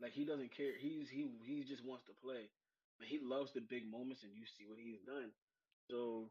Like 0.00 0.12
he 0.12 0.24
doesn't 0.24 0.54
care. 0.56 0.72
He's 0.78 1.08
he 1.10 1.30
he 1.42 1.64
just 1.64 1.84
wants 1.84 2.04
to 2.06 2.14
play. 2.22 2.50
But 2.98 3.08
he 3.08 3.20
loves 3.22 3.52
the 3.54 3.60
big 3.60 3.86
moments, 3.90 4.22
and 4.22 4.32
you 4.34 4.42
see 4.58 4.66
what 4.66 4.78
he's 4.78 5.00
done. 5.06 5.30
So 5.90 6.30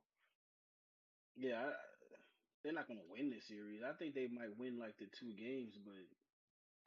yeah, 1.36 1.60
I, 1.60 1.72
they're 2.63 2.74
not 2.74 2.88
gonna 2.88 3.08
win 3.10 3.30
this 3.30 3.48
series. 3.48 3.82
I 3.84 3.94
think 3.98 4.16
they 4.16 4.27
might 4.27 4.58
win 4.58 4.80
like 4.80 4.98
the 4.98 5.08
two 5.20 5.34
games, 5.34 5.75
but 5.86 6.04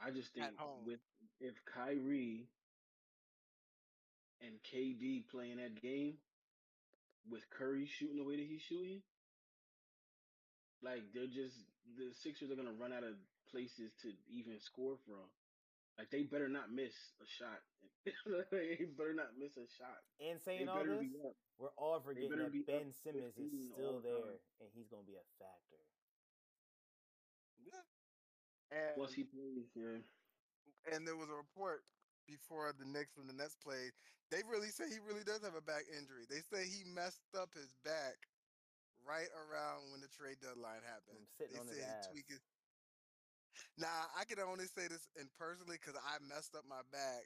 I 0.00 0.10
just 0.10 0.32
think 0.34 0.46
with 0.84 1.00
if 1.40 1.54
Kyrie 1.64 2.48
and 4.40 4.56
KD 4.72 5.28
playing 5.30 5.58
that 5.58 5.80
game 5.80 6.14
with 7.28 7.42
Curry 7.50 7.86
shooting 7.98 8.16
the 8.16 8.24
way 8.24 8.36
that 8.36 8.46
he's 8.46 8.62
shooting, 8.62 9.02
like 10.82 11.02
they're 11.14 11.26
just 11.30 11.56
the 11.96 12.12
Sixers 12.22 12.50
are 12.50 12.56
gonna 12.56 12.76
run 12.80 12.92
out 12.92 13.04
of 13.04 13.14
places 13.50 13.92
to 14.02 14.08
even 14.28 14.60
score 14.60 14.96
from. 15.06 15.28
Like 15.98 16.10
they 16.10 16.22
better 16.24 16.48
not 16.48 16.72
miss 16.72 16.94
a 17.20 17.26
shot. 17.26 17.60
they 18.50 18.88
better 18.96 19.12
not 19.12 19.36
miss 19.36 19.56
a 19.56 19.66
shot. 19.68 20.00
And 20.20 20.40
They 20.40 20.44
saying 20.44 20.68
all 20.68 20.84
this, 20.84 21.04
we're 21.58 21.74
all 21.76 22.00
forgetting 22.00 22.30
that 22.38 22.52
be 22.52 22.60
up 22.60 22.66
Ben 22.66 22.92
Simmons 22.92 23.36
is 23.36 23.68
still 23.72 23.86
all 23.86 24.00
the 24.00 24.08
time. 24.08 24.20
there, 24.24 24.40
and 24.60 24.70
he's 24.72 24.88
gonna 24.88 25.04
be 25.04 25.16
a 25.16 25.26
factor. 25.36 25.80
Yeah. 27.60 27.84
And 28.72 28.96
Once 28.96 29.12
he 29.12 29.24
plays, 29.24 29.68
yeah. 29.74 30.00
and 30.94 31.06
there 31.06 31.16
was 31.16 31.28
a 31.28 31.36
report 31.36 31.84
before 32.26 32.72
the 32.72 32.86
Knicks 32.86 33.18
and 33.18 33.28
the 33.28 33.34
Nets 33.34 33.56
played. 33.60 33.92
They 34.30 34.42
really 34.46 34.70
say 34.70 34.88
he 34.88 35.02
really 35.02 35.24
does 35.26 35.42
have 35.42 35.58
a 35.58 35.60
back 35.60 35.84
injury. 35.90 36.24
They 36.30 36.40
say 36.40 36.64
he 36.64 36.84
messed 36.84 37.20
up 37.34 37.52
his 37.52 37.74
back 37.84 38.14
right 39.02 39.28
around 39.34 39.90
when 39.90 40.00
the 40.00 40.08
trade 40.08 40.38
deadline 40.40 40.86
happened. 40.86 41.18
I'm 41.18 41.26
sitting 41.36 41.54
they 41.54 41.60
on 41.60 41.66
his 41.66 41.76
said 41.76 41.84
he 41.84 41.90
ass. 41.90 42.08
tweaked 42.14 42.30
it. 42.30 42.42
Now 43.80 44.12
I 44.12 44.28
can 44.28 44.36
only 44.44 44.68
say 44.68 44.92
this 44.92 45.08
in 45.16 45.24
personally 45.40 45.80
because 45.80 45.96
I 45.96 46.20
messed 46.28 46.52
up 46.52 46.68
my 46.68 46.84
back. 46.92 47.24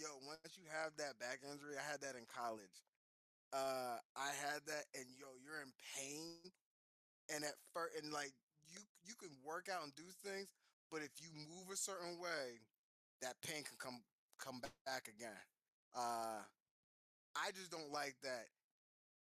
Yo, 0.00 0.08
once 0.24 0.56
you 0.56 0.64
have 0.72 0.96
that 0.96 1.20
back 1.20 1.44
injury, 1.44 1.76
I 1.76 1.84
had 1.84 2.00
that 2.00 2.16
in 2.16 2.24
college. 2.24 2.72
Uh, 3.52 4.00
I 4.16 4.32
had 4.32 4.64
that, 4.64 4.88
and 4.96 5.04
yo, 5.20 5.28
you're 5.44 5.60
in 5.60 5.74
pain, 5.92 6.40
and 7.28 7.44
at 7.44 7.58
first, 7.76 8.00
and 8.00 8.08
like 8.14 8.32
you, 8.64 8.80
you 9.04 9.12
can 9.20 9.28
work 9.44 9.68
out 9.68 9.84
and 9.84 9.92
do 9.92 10.06
things, 10.24 10.56
but 10.88 11.04
if 11.04 11.12
you 11.20 11.28
move 11.36 11.68
a 11.68 11.76
certain 11.76 12.16
way, 12.16 12.64
that 13.20 13.36
pain 13.44 13.60
can 13.60 13.76
come 13.76 14.00
come 14.40 14.64
back 14.88 15.04
again. 15.04 15.36
Uh, 15.92 16.40
I 17.36 17.52
just 17.52 17.68
don't 17.68 17.92
like 17.92 18.16
that, 18.24 18.48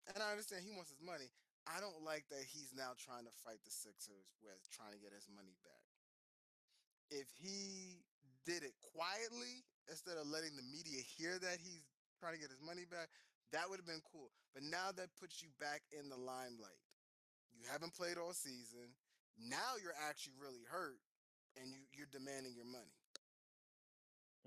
and 0.06 0.22
I 0.22 0.30
understand 0.30 0.62
he 0.62 0.76
wants 0.76 0.94
his 0.94 1.02
money. 1.02 1.34
I 1.66 1.82
don't 1.82 2.06
like 2.06 2.30
that 2.30 2.46
he's 2.46 2.78
now 2.78 2.94
trying 2.94 3.26
to 3.26 3.34
fight 3.42 3.66
the 3.66 3.74
Sixers 3.74 4.30
with 4.46 4.62
trying 4.70 4.94
to 4.94 5.02
get 5.02 5.18
his 5.18 5.26
money 5.34 5.58
back. 5.66 5.89
If 7.10 7.28
he 7.42 8.06
did 8.46 8.64
it 8.64 8.74
quietly 8.94 9.66
instead 9.90 10.18
of 10.18 10.30
letting 10.30 10.54
the 10.56 10.66
media 10.70 11.02
hear 11.02 11.38
that 11.42 11.58
he's 11.58 11.86
trying 12.22 12.38
to 12.38 12.42
get 12.42 12.54
his 12.54 12.62
money 12.62 12.86
back, 12.86 13.10
that 13.52 13.66
would 13.70 13.82
have 13.82 13.90
been 13.90 14.06
cool. 14.06 14.30
But 14.54 14.64
now 14.64 14.94
that 14.94 15.10
puts 15.18 15.42
you 15.42 15.50
back 15.58 15.82
in 15.90 16.10
the 16.10 16.18
limelight. 16.18 16.82
You 17.58 17.66
haven't 17.66 17.98
played 17.98 18.18
all 18.22 18.34
season. 18.34 18.94
Now 19.36 19.80
you're 19.82 19.98
actually 20.08 20.38
really 20.38 20.64
hurt, 20.70 21.02
and 21.58 21.72
you, 21.72 21.82
you're 21.92 22.12
demanding 22.12 22.54
your 22.54 22.68
money. 22.70 23.00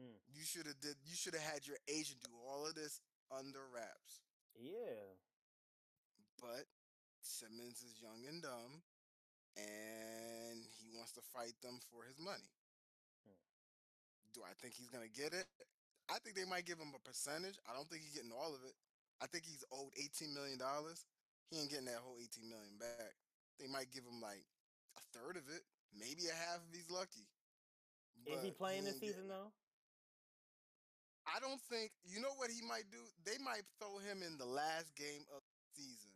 Mm. 0.00 0.16
You 0.33 0.45
should 0.45 0.66
have 0.66 0.78
did. 0.81 0.97
You 1.04 1.16
should 1.16 1.35
have 1.35 1.45
had 1.45 1.66
your 1.66 1.76
agent 1.88 2.23
do 2.25 2.33
all 2.47 2.64
of 2.64 2.75
this 2.75 3.00
under 3.28 3.61
wraps. 3.75 4.23
Yeah. 4.57 5.19
But 6.40 6.69
Simmons 7.21 7.83
is 7.83 8.00
young 8.02 8.26
and 8.28 8.42
dumb, 8.42 8.83
and 9.56 10.64
he 10.80 10.88
wants 10.97 11.12
to 11.18 11.23
fight 11.35 11.54
them 11.62 11.80
for 11.90 12.04
his 12.04 12.18
money. 12.18 12.50
Hmm. 13.26 13.40
Do 14.35 14.40
I 14.44 14.54
think 14.61 14.75
he's 14.75 14.90
gonna 14.90 15.12
get 15.12 15.32
it? 15.32 15.47
I 16.11 16.18
think 16.21 16.37
they 16.37 16.49
might 16.49 16.66
give 16.66 16.78
him 16.78 16.92
a 16.92 17.02
percentage. 17.06 17.56
I 17.68 17.73
don't 17.73 17.88
think 17.88 18.02
he's 18.02 18.16
getting 18.16 18.35
all 18.35 18.52
of 18.52 18.62
it. 18.66 18.75
I 19.23 19.26
think 19.30 19.44
he's 19.47 19.64
owed 19.71 19.92
eighteen 19.97 20.35
million 20.35 20.59
dollars. 20.59 21.04
He 21.49 21.61
ain't 21.61 21.71
getting 21.71 21.87
that 21.87 22.02
whole 22.02 22.16
eighteen 22.18 22.49
million 22.49 22.75
back. 22.80 23.14
They 23.61 23.68
might 23.68 23.92
give 23.92 24.04
him 24.04 24.21
like 24.21 24.44
a 24.99 25.02
third 25.14 25.37
of 25.37 25.47
it, 25.52 25.62
maybe 25.94 26.26
a 26.26 26.37
half 26.37 26.61
if 26.66 26.73
he's 26.75 26.90
lucky. 26.90 27.28
Is 28.26 28.42
he 28.42 28.50
But 28.50 28.59
playing 28.59 28.85
this 28.85 28.99
season 28.99 29.28
though? 29.28 29.52
I 31.23 31.38
don't 31.38 31.61
think 31.71 31.92
you 32.02 32.18
know 32.21 32.35
what 32.35 32.50
he 32.50 32.61
might 32.66 32.90
do. 32.90 32.99
They 33.23 33.38
might 33.38 33.62
throw 33.78 34.02
him 34.02 34.26
in 34.26 34.37
the 34.38 34.49
last 34.49 34.90
game 34.99 35.23
of 35.30 35.40
the 35.47 35.82
season 35.82 36.11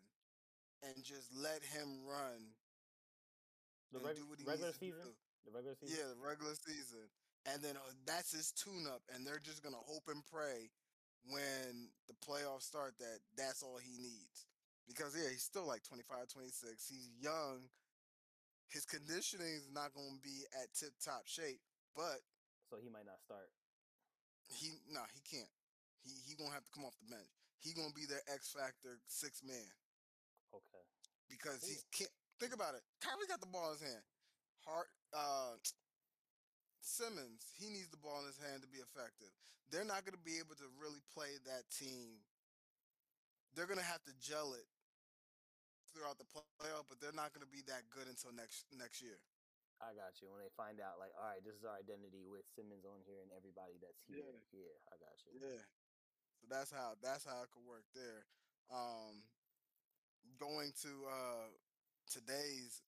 and 0.83 1.05
just 1.05 1.31
let 1.31 1.63
him 1.63 2.03
run 2.05 2.53
The 3.93 4.01
reg- 4.01 4.17
do 4.17 4.27
what 4.27 4.39
he 4.39 4.45
regular 4.45 4.73
to 4.73 4.79
season. 4.79 5.03
do. 5.03 5.15
The 5.47 5.53
regular 5.55 5.77
season. 5.79 5.95
Yeah, 5.97 6.09
the 6.11 6.19
regular 6.19 6.55
season, 6.59 7.07
and 7.47 7.63
then 7.63 7.77
uh, 7.79 7.93
that's 8.05 8.33
his 8.35 8.51
tune-up, 8.51 9.03
and 9.15 9.23
they're 9.27 9.39
just 9.43 9.63
gonna 9.63 9.79
hope 9.79 10.09
and 10.11 10.23
pray 10.27 10.71
when 11.31 11.91
the 12.11 12.15
playoffs 12.19 12.67
start 12.67 12.95
that 12.99 13.19
that's 13.39 13.63
all 13.63 13.79
he 13.79 13.99
needs. 13.99 14.47
Because 14.87 15.15
yeah, 15.15 15.31
he's 15.31 15.43
still 15.47 15.67
like 15.67 15.83
25, 15.83 16.27
26. 16.31 16.87
He's 16.87 17.11
young. 17.19 17.67
His 18.71 18.85
conditioning 18.87 19.55
is 19.55 19.71
not 19.71 19.95
gonna 19.95 20.19
be 20.23 20.43
at 20.59 20.75
tip-top 20.75 21.27
shape, 21.27 21.63
but 21.95 22.23
So 22.71 22.79
he 22.83 22.91
might 22.91 23.07
not 23.07 23.23
start. 23.23 23.51
he 24.51 24.75
no, 24.91 25.03
he 25.15 25.23
can't. 25.23 25.51
He 26.03 26.11
he 26.27 26.35
gonna 26.35 26.55
have 26.55 26.67
to 26.67 26.71
come 26.75 26.85
off 26.85 26.99
the 26.99 27.07
bench. 27.11 27.31
He 27.63 27.71
gonna 27.75 27.95
be 27.95 28.07
their 28.07 28.23
X 28.31 28.51
factor 28.51 28.99
six 29.07 29.43
man 29.47 29.71
Okay. 30.55 30.83
because 31.31 31.63
he 31.67 31.79
can't. 31.95 32.11
Think 32.37 32.53
about 32.53 32.77
it. 32.77 32.85
Kyrie 33.01 33.29
got 33.29 33.41
the 33.41 33.49
ball 33.49 33.73
in 33.73 33.81
his 33.81 33.85
hand. 33.85 34.05
Hart, 34.69 34.91
uh, 35.17 35.57
Simmons, 36.81 37.43
he 37.57 37.73
needs 37.73 37.89
the 37.89 37.99
ball 37.99 38.21
in 38.23 38.29
his 38.29 38.39
hand 38.39 38.63
to 38.63 38.71
be 38.71 38.79
effective. 38.79 39.33
They're 39.73 39.89
not 39.89 40.07
gonna 40.07 40.23
be 40.23 40.39
able 40.39 40.55
to 40.61 40.69
really 40.79 41.03
play 41.11 41.35
that 41.49 41.67
team. 41.73 42.23
They're 43.55 43.67
gonna 43.67 43.83
have 43.87 44.05
to 44.07 44.15
gel 44.21 44.55
it 44.55 44.69
throughout 45.91 46.21
the 46.21 46.29
playoff, 46.61 46.87
but 46.87 47.01
they're 47.01 47.17
not 47.17 47.33
gonna 47.33 47.51
be 47.51 47.65
that 47.67 47.89
good 47.91 48.07
until 48.07 48.31
next 48.37 48.69
next 48.71 49.01
year. 49.03 49.19
I 49.81 49.93
got 49.93 50.17
you. 50.21 50.33
When 50.33 50.41
they 50.41 50.53
find 50.57 50.81
out, 50.81 50.97
like, 50.97 51.13
all 51.21 51.29
right, 51.29 51.43
this 51.45 51.57
is 51.57 51.65
our 51.65 51.77
identity 51.77 52.25
with 52.25 52.49
Simmons 52.57 52.89
on 52.89 53.05
here 53.05 53.21
and 53.21 53.29
everybody 53.37 53.77
that's 53.77 54.01
here. 54.09 54.25
Yeah. 54.25 54.41
Yeah, 54.53 54.77
I 54.89 54.97
got 54.97 55.17
you. 55.25 55.37
Yeah. 55.37 55.63
So 56.41 56.49
that's 56.49 56.73
how 56.73 56.97
that's 57.01 57.25
how 57.25 57.45
it 57.45 57.51
could 57.53 57.65
work 57.65 57.85
there. 57.93 58.25
Um 58.73 59.25
going 60.41 60.73
to 60.85 60.93
uh 61.09 61.49
today's 62.11 62.83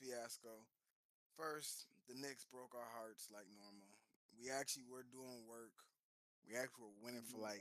fiasco. 0.00 0.66
First, 1.36 1.86
the 2.08 2.14
Knicks 2.14 2.44
broke 2.48 2.74
our 2.74 2.88
hearts 2.96 3.28
like 3.32 3.46
normal. 3.56 3.88
We 4.36 4.50
actually 4.50 4.84
were 4.88 5.04
doing 5.12 5.44
work. 5.48 5.72
We 6.48 6.56
actually 6.58 6.90
were 6.90 6.98
winning 7.04 7.24
for 7.28 7.38
like 7.38 7.60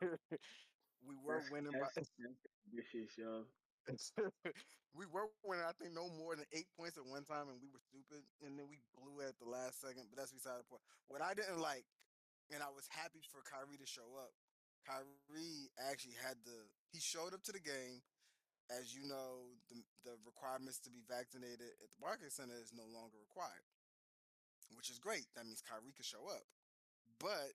we 1.08 1.14
were 1.24 1.42
winning 1.50 1.72
by 1.74 1.90
that's- 1.92 2.12
that's 2.18 2.42
vicious, 2.70 3.12
yo. 3.18 3.44
we 4.98 5.06
were 5.06 5.30
winning, 5.46 5.62
I 5.62 5.70
think, 5.78 5.94
no 5.94 6.08
more 6.18 6.34
than 6.34 6.46
eight 6.50 6.66
points 6.74 6.98
at 6.98 7.06
one 7.06 7.22
time, 7.22 7.46
and 7.52 7.58
we 7.62 7.70
were 7.70 7.82
stupid, 7.86 8.24
and 8.42 8.58
then 8.58 8.66
we 8.66 8.82
blew 8.98 9.22
it 9.22 9.30
at 9.34 9.38
the 9.38 9.46
last 9.48 9.78
second. 9.78 10.10
But 10.10 10.18
that's 10.18 10.34
beside 10.34 10.58
the 10.58 10.66
point. 10.66 10.82
What 11.06 11.22
I 11.22 11.34
didn't 11.38 11.60
like, 11.62 11.86
and 12.50 12.62
I 12.62 12.70
was 12.74 12.86
happy 12.90 13.22
for 13.30 13.42
Kyrie 13.46 13.78
to 13.78 13.86
show 13.86 14.16
up. 14.18 14.34
Kyrie 14.86 15.70
actually 15.90 16.14
had 16.18 16.38
the 16.46 16.66
he 16.90 16.98
showed 16.98 17.34
up 17.34 17.42
to 17.46 17.52
the 17.54 17.62
game. 17.62 18.02
As 18.66 18.90
you 18.90 19.06
know, 19.06 19.54
the 19.70 19.78
the 20.02 20.18
requirements 20.26 20.82
to 20.82 20.90
be 20.90 21.02
vaccinated 21.06 21.70
at 21.78 21.88
the 21.90 22.00
Barclays 22.02 22.34
Center 22.34 22.58
is 22.58 22.74
no 22.74 22.82
longer 22.90 23.14
required, 23.22 23.62
which 24.74 24.90
is 24.90 24.98
great. 24.98 25.26
That 25.38 25.46
means 25.46 25.62
Kyrie 25.62 25.94
could 25.94 26.06
show 26.08 26.26
up. 26.26 26.42
But 27.22 27.54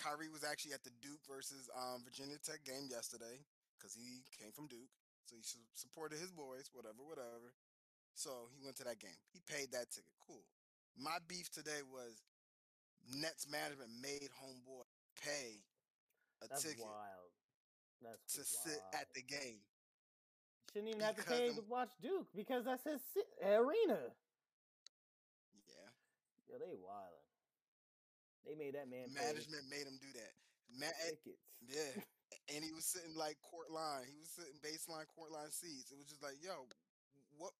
Kyrie 0.00 0.32
was 0.32 0.40
actually 0.40 0.72
at 0.72 0.84
the 0.88 0.94
Duke 1.04 1.20
versus 1.28 1.68
um, 1.76 2.00
Virginia 2.00 2.40
Tech 2.40 2.64
game 2.64 2.88
yesterday 2.88 3.44
because 3.76 3.92
he 3.92 4.24
came 4.32 4.52
from 4.56 4.72
Duke. 4.72 4.88
So 5.28 5.36
he 5.36 5.44
su- 5.44 5.68
supported 5.76 6.16
his 6.18 6.32
boys, 6.32 6.72
whatever, 6.72 7.04
whatever. 7.04 7.52
So 8.16 8.48
he 8.56 8.64
went 8.64 8.80
to 8.80 8.84
that 8.88 8.98
game. 8.98 9.20
He 9.30 9.44
paid 9.44 9.70
that 9.76 9.92
ticket. 9.92 10.10
Cool. 10.24 10.42
My 10.96 11.20
beef 11.28 11.52
today 11.52 11.84
was 11.86 12.24
Nets 13.04 13.46
management 13.46 13.92
made 14.00 14.32
homeboy 14.40 14.88
pay 15.20 15.60
a 16.42 16.48
That's 16.48 16.64
ticket 16.64 16.82
wild. 16.88 17.30
That's 18.00 18.32
to 18.34 18.42
wild. 18.42 18.64
sit 18.64 18.80
at 18.96 19.06
the 19.14 19.22
game 19.22 19.60
shouldn't 20.72 20.90
even 20.90 21.02
have 21.02 21.16
to 21.16 21.24
pay 21.26 21.50
to 21.50 21.64
watch 21.68 21.90
Duke 22.02 22.28
because 22.34 22.64
that's 22.64 22.84
his 22.84 23.02
arena. 23.42 23.98
Yeah. 25.66 25.88
Yo, 26.48 26.58
they 26.58 26.74
wildin'. 26.78 27.26
They 28.46 28.54
made 28.54 28.74
that 28.74 28.88
man. 28.88 29.10
Management 29.12 29.66
pay. 29.70 29.76
made 29.78 29.86
him 29.86 29.98
do 30.00 30.10
that. 30.14 30.32
Ma- 30.78 30.96
eh, 31.06 31.14
Tickets. 31.18 31.44
Yeah. 31.66 32.02
and 32.54 32.64
he 32.64 32.72
was 32.72 32.86
sitting 32.86 33.14
like 33.18 33.36
court 33.42 33.70
line. 33.70 34.06
He 34.06 34.16
was 34.18 34.30
sitting 34.30 34.56
baseline 34.62 35.06
court 35.10 35.34
line 35.34 35.50
seats. 35.50 35.90
It 35.90 35.98
was 35.98 36.06
just 36.06 36.22
like, 36.22 36.38
yo, 36.42 36.66
what? 37.36 37.52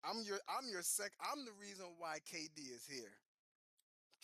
I'm 0.00 0.24
your, 0.24 0.40
I'm 0.48 0.64
your 0.72 0.80
sec. 0.82 1.12
I'm 1.20 1.44
the 1.44 1.52
reason 1.60 1.84
why 2.00 2.24
KD 2.24 2.72
is 2.72 2.88
here. 2.88 3.12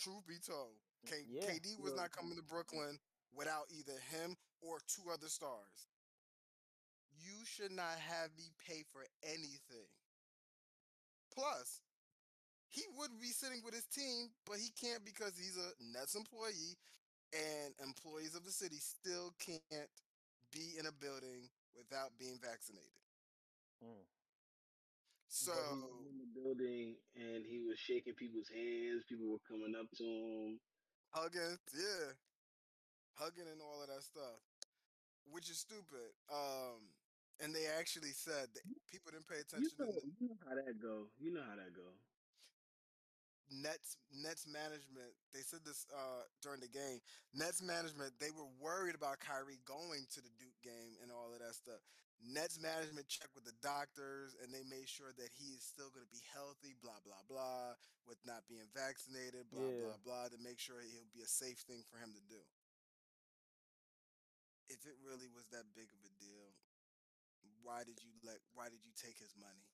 Truth 0.01 0.25
be 0.25 0.41
told, 0.41 0.73
mm, 1.05 1.09
K- 1.13 1.29
yeah, 1.29 1.45
KD 1.45 1.81
was 1.81 1.93
not 1.97 2.13
coming 2.13 2.37
to 2.37 2.45
Brooklyn 2.45 2.97
without 3.37 3.69
either 3.73 3.97
him 4.13 4.37
or 4.65 4.81
two 4.89 5.05
other 5.13 5.29
stars. 5.29 5.89
You 7.27 7.43
should 7.43 7.75
not 7.75 7.99
have 7.99 8.31
me 8.39 8.55
pay 8.63 8.87
for 8.95 9.03
anything. 9.27 9.91
Plus, 11.35 11.83
he 12.71 12.87
would 12.97 13.11
be 13.19 13.35
sitting 13.35 13.67
with 13.67 13.75
his 13.75 13.91
team, 13.91 14.31
but 14.47 14.63
he 14.63 14.71
can't 14.79 15.03
because 15.03 15.35
he's 15.35 15.59
a 15.59 15.75
Nets 15.91 16.15
employee, 16.15 16.79
and 17.35 17.75
employees 17.83 18.39
of 18.39 18.47
the 18.47 18.55
city 18.55 18.79
still 18.79 19.35
can't 19.43 19.91
be 20.55 20.79
in 20.79 20.87
a 20.87 20.95
building 21.03 21.51
without 21.75 22.15
being 22.15 22.39
vaccinated. 22.39 23.03
Mm. 23.83 24.07
So 25.29 25.53
in 25.53 26.23
the 26.23 26.31
building 26.33 26.95
and 27.19 27.45
he 27.45 27.59
was 27.59 27.77
shaking 27.77 28.15
people's 28.15 28.49
hands. 28.49 29.05
People 29.11 29.35
were 29.35 29.43
coming 29.45 29.75
up 29.75 29.91
to 29.99 30.07
him. 30.07 30.61
hugging, 31.11 31.59
yeah, 31.75 32.15
hugging 33.19 33.51
and 33.51 33.61
all 33.61 33.83
of 33.83 33.91
that 33.91 34.01
stuff, 34.07 34.39
which 35.27 35.51
is 35.51 35.59
stupid. 35.59 36.15
Um, 36.31 36.95
and 37.41 37.55
they 37.55 37.67
actually 37.79 38.13
said 38.13 38.49
that 38.55 38.65
people 38.91 39.13
didn't 39.13 39.29
pay 39.29 39.41
You 39.57 39.69
attention. 39.69 39.77
know, 39.79 39.93
to 39.93 40.01
you 40.21 40.29
know 40.29 40.37
how 40.47 40.55
that 40.55 40.79
go. 40.81 41.11
You 41.19 41.33
know 41.33 41.43
how 41.43 41.57
that 41.57 41.73
go. 41.75 41.99
Nets 43.51 43.97
Nets 44.11 44.47
management, 44.47 45.15
they 45.33 45.41
said 45.43 45.61
this 45.65 45.87
uh 45.95 46.27
during 46.43 46.61
the 46.61 46.69
game. 46.71 46.99
Nets 47.35 47.63
management, 47.63 48.19
they 48.19 48.31
were 48.35 48.49
worried 48.59 48.95
about 48.99 49.21
Kyrie 49.23 49.61
going 49.65 50.07
to 50.15 50.21
the 50.21 50.33
Duke 50.39 50.59
game 50.67 50.99
and 51.03 51.13
all 51.13 51.31
of 51.33 51.39
that 51.39 51.55
stuff. 51.55 51.79
Nets 52.23 52.59
management 52.59 53.07
checked 53.07 53.35
with 53.37 53.45
the 53.47 53.55
doctors 53.63 54.35
and 54.43 54.51
they 54.51 54.65
made 54.67 54.89
sure 54.89 55.13
that 55.19 55.31
he 55.37 55.55
is 55.55 55.63
still 55.63 55.91
going 55.95 56.03
to 56.07 56.11
be 56.11 56.25
healthy, 56.35 56.75
blah 56.83 56.99
blah 57.07 57.23
blah, 57.31 57.79
with 58.09 58.19
not 58.27 58.43
being 58.51 58.67
vaccinated, 58.75 59.47
blah 59.53 59.63
Yeah. 59.63 59.95
blah 59.95 60.01
blah, 60.03 60.27
to 60.35 60.39
make 60.43 60.59
sure 60.59 60.83
it'll 60.83 61.15
be 61.15 61.23
a 61.23 61.31
safe 61.31 61.63
thing 61.71 61.85
for 61.87 61.99
him 62.03 62.11
to 62.19 62.23
do. 62.27 62.43
If 64.69 64.83
it 64.87 64.99
really 65.07 65.29
was 65.31 65.47
that 65.55 65.71
big 65.75 65.91
of 65.95 66.03
a 66.03 66.11
deal, 66.19 66.46
why 67.77 67.85
did 67.85 68.01
you 68.01 68.09
let 68.25 68.41
why 68.57 68.73
did 68.73 68.81
you 68.89 68.97
take 68.97 69.21
his 69.21 69.37
money? 69.37 69.69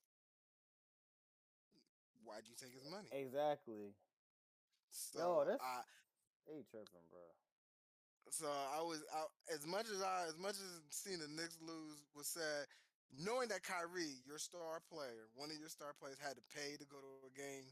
Why 2.26 2.42
did 2.42 2.50
you 2.50 2.58
take 2.58 2.74
his 2.74 2.82
money? 2.90 3.06
Exactly. 3.14 3.94
So 4.90 5.46
that's- 5.46 5.62
I, 5.62 5.86
They 6.50 6.66
tripping, 6.66 7.06
bro. 7.14 7.22
So 8.34 8.50
I 8.50 8.82
was 8.82 9.06
I, 9.14 9.30
as 9.54 9.62
much 9.70 9.86
as 9.86 10.02
I 10.02 10.26
as 10.26 10.34
much 10.34 10.58
as 10.58 10.82
seeing 10.90 11.22
the 11.22 11.30
Knicks 11.30 11.62
lose 11.62 12.02
was 12.10 12.26
sad, 12.26 12.66
knowing 13.14 13.46
that 13.54 13.62
Kyrie, 13.62 14.18
your 14.26 14.38
star 14.38 14.82
player, 14.90 15.30
one 15.38 15.54
of 15.54 15.58
your 15.62 15.70
star 15.70 15.94
players, 15.94 16.18
had 16.18 16.34
to 16.34 16.42
pay 16.50 16.74
to 16.74 16.86
go 16.90 16.98
to 16.98 17.30
a 17.30 17.34
game. 17.38 17.70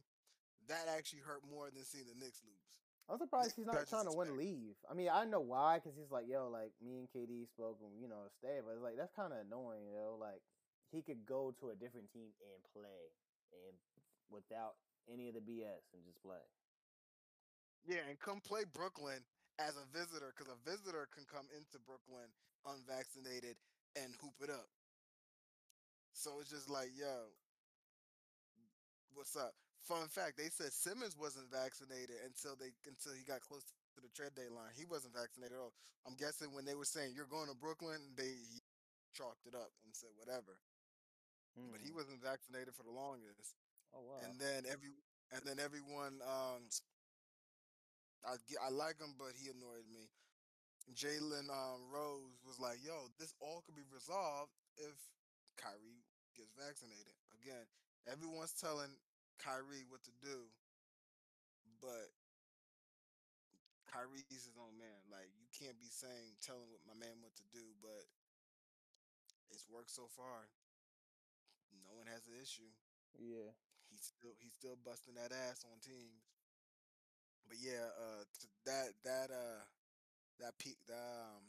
That 0.70 0.86
actually 0.86 1.26
hurt 1.26 1.42
more 1.50 1.70
than 1.74 1.82
seeing 1.82 2.06
the 2.06 2.14
Knicks 2.14 2.38
lose. 2.46 2.70
I'm 3.08 3.18
surprised 3.18 3.56
he's 3.56 3.66
not 3.66 3.74
That's 3.74 3.90
trying 3.90 4.06
to 4.06 4.14
win 4.14 4.36
leave. 4.36 4.78
I 4.90 4.94
mean, 4.94 5.10
I 5.12 5.24
know 5.24 5.40
why, 5.40 5.78
because 5.78 5.98
he's 5.98 6.10
like, 6.10 6.28
yo, 6.28 6.48
like 6.48 6.70
me 6.78 6.98
and 6.98 7.08
KD 7.10 7.48
spoke 7.48 7.78
and 7.82 7.98
you 7.98 8.06
know 8.08 8.28
stay, 8.38 8.62
but 8.62 8.74
it's 8.74 8.82
like 8.84 8.96
that's 8.96 9.14
kind 9.14 9.32
of 9.32 9.40
annoying, 9.42 9.86
you 9.90 9.94
know. 9.94 10.14
Like 10.20 10.42
he 10.92 11.02
could 11.02 11.26
go 11.26 11.54
to 11.58 11.70
a 11.70 11.76
different 11.78 12.10
team 12.12 12.30
and 12.38 12.62
play, 12.70 13.02
and 13.50 13.74
without 14.30 14.78
any 15.10 15.26
of 15.26 15.34
the 15.34 15.42
BS 15.42 15.90
and 15.94 16.04
just 16.06 16.22
play. 16.22 16.42
Yeah, 17.86 18.06
and 18.08 18.18
come 18.20 18.40
play 18.40 18.62
Brooklyn 18.62 19.24
as 19.58 19.74
a 19.74 19.86
visitor, 19.90 20.32
because 20.36 20.52
a 20.52 20.58
visitor 20.68 21.08
can 21.10 21.24
come 21.26 21.46
into 21.50 21.82
Brooklyn 21.82 22.30
unvaccinated 22.66 23.56
and 23.96 24.14
hoop 24.20 24.36
it 24.42 24.50
up. 24.50 24.68
So 26.12 26.38
it's 26.40 26.50
just 26.50 26.68
like, 26.70 26.90
yo, 26.94 27.32
what's 29.14 29.36
up? 29.36 29.54
Fun 29.84 30.08
fact: 30.08 30.36
They 30.36 30.48
said 30.50 30.72
Simmons 30.72 31.16
wasn't 31.16 31.50
vaccinated 31.50 32.16
until 32.24 32.54
they 32.54 32.70
until 32.86 33.12
he 33.16 33.24
got 33.24 33.40
close 33.40 33.64
to 33.96 34.00
the 34.00 34.12
trade 34.14 34.34
deadline. 34.36 34.72
He 34.76 34.84
wasn't 34.84 35.14
vaccinated 35.14 35.56
at 35.56 35.60
all. 35.60 35.74
I'm 36.06 36.14
guessing 36.16 36.52
when 36.54 36.64
they 36.64 36.74
were 36.74 36.86
saying 36.88 37.12
you're 37.16 37.28
going 37.30 37.48
to 37.48 37.56
Brooklyn, 37.56 38.14
they 38.16 38.30
he 38.30 38.60
chalked 39.16 39.46
it 39.46 39.54
up 39.54 39.72
and 39.84 39.92
said 39.96 40.10
whatever. 40.16 40.58
But 41.72 41.80
he 41.82 41.90
Hmm. 41.90 41.96
wasn't 41.96 42.22
vaccinated 42.22 42.74
for 42.74 42.84
the 42.84 42.94
longest. 42.94 43.56
Oh 43.92 44.02
wow. 44.06 44.20
And 44.22 44.38
then 44.38 44.64
every 44.70 44.94
and 45.32 45.42
then 45.44 45.58
everyone 45.58 46.22
um 46.22 46.68
I 48.24 48.36
I 48.62 48.68
like 48.70 48.98
him, 49.00 49.14
but 49.18 49.32
he 49.36 49.48
annoyed 49.50 49.88
me. 49.90 50.08
Jalen 50.94 51.48
um, 51.50 51.88
Rose 51.90 52.40
was 52.44 52.58
like, 52.58 52.82
"Yo, 52.84 53.08
this 53.18 53.34
all 53.40 53.62
could 53.62 53.74
be 53.76 53.86
resolved 53.92 54.52
if 54.76 54.96
Kyrie 55.56 56.04
gets 56.36 56.52
vaccinated." 56.54 57.14
Again, 57.40 57.66
everyone's 58.06 58.52
telling 58.54 58.92
Kyrie 59.40 59.88
what 59.88 60.04
to 60.04 60.14
do, 60.20 60.46
but 61.80 62.12
Kyrie's 63.88 64.28
his 64.28 64.54
own 64.60 64.76
man. 64.76 65.00
Like 65.10 65.32
you 65.40 65.48
can't 65.50 65.80
be 65.80 65.88
saying 65.90 66.38
telling 66.44 66.68
what 66.70 66.84
my 66.86 66.94
man 66.94 67.18
what 67.24 67.34
to 67.40 67.46
do, 67.50 67.64
but 67.80 68.04
it's 69.50 69.66
worked 69.66 69.90
so 69.90 70.06
far. 70.12 70.46
No 71.82 71.96
one 71.96 72.06
has 72.06 72.28
an 72.28 72.36
issue 72.38 72.70
yeah. 73.18 73.50
he's 73.90 74.04
still 74.14 74.36
he's 74.38 74.54
still 74.54 74.78
busting 74.86 75.16
that 75.18 75.34
ass 75.34 75.64
on 75.66 75.80
teams. 75.82 76.22
But 77.48 77.58
yeah, 77.58 77.90
uh, 77.98 78.22
that 78.68 78.94
that 79.02 79.28
uh 79.34 79.64
that 80.38 80.54
peak 80.60 80.78
that 80.86 81.34
um 81.34 81.42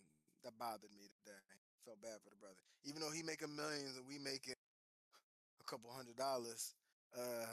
that 0.44 0.58
bothered 0.58 0.92
me 0.98 1.12
today. 1.22 1.38
Felt 1.86 2.02
bad 2.02 2.22
for 2.22 2.30
the 2.30 2.38
brother, 2.38 2.62
even 2.86 3.02
though 3.02 3.10
he 3.10 3.26
making 3.26 3.58
millions 3.58 3.98
and 3.98 4.06
we 4.06 4.22
making 4.22 4.54
a 4.54 5.66
couple 5.66 5.90
hundred 5.90 6.14
dollars. 6.14 6.78
Uh, 7.10 7.50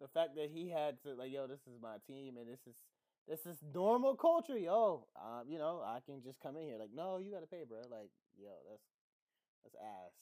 The 0.00 0.08
fact 0.08 0.36
that 0.36 0.50
he 0.52 0.68
had 0.68 1.00
to 1.02 1.14
like, 1.14 1.32
yo, 1.32 1.46
this 1.46 1.64
is 1.66 1.80
my 1.80 1.96
team 2.06 2.36
and 2.36 2.48
this 2.48 2.60
is 2.66 2.76
this 3.26 3.42
is 3.46 3.58
normal 3.74 4.14
culture, 4.14 4.58
yo. 4.58 5.08
Um, 5.18 5.50
you 5.50 5.58
know, 5.58 5.82
I 5.82 5.98
can 6.04 6.22
just 6.22 6.38
come 6.38 6.56
in 6.56 6.62
here 6.62 6.78
like, 6.78 6.94
no, 6.94 7.18
you 7.18 7.32
gotta 7.34 7.50
pay, 7.50 7.66
bro. 7.66 7.82
Like, 7.90 8.12
yo, 8.38 8.54
that's 8.70 8.86
that's 9.64 9.74
ass. 9.82 10.14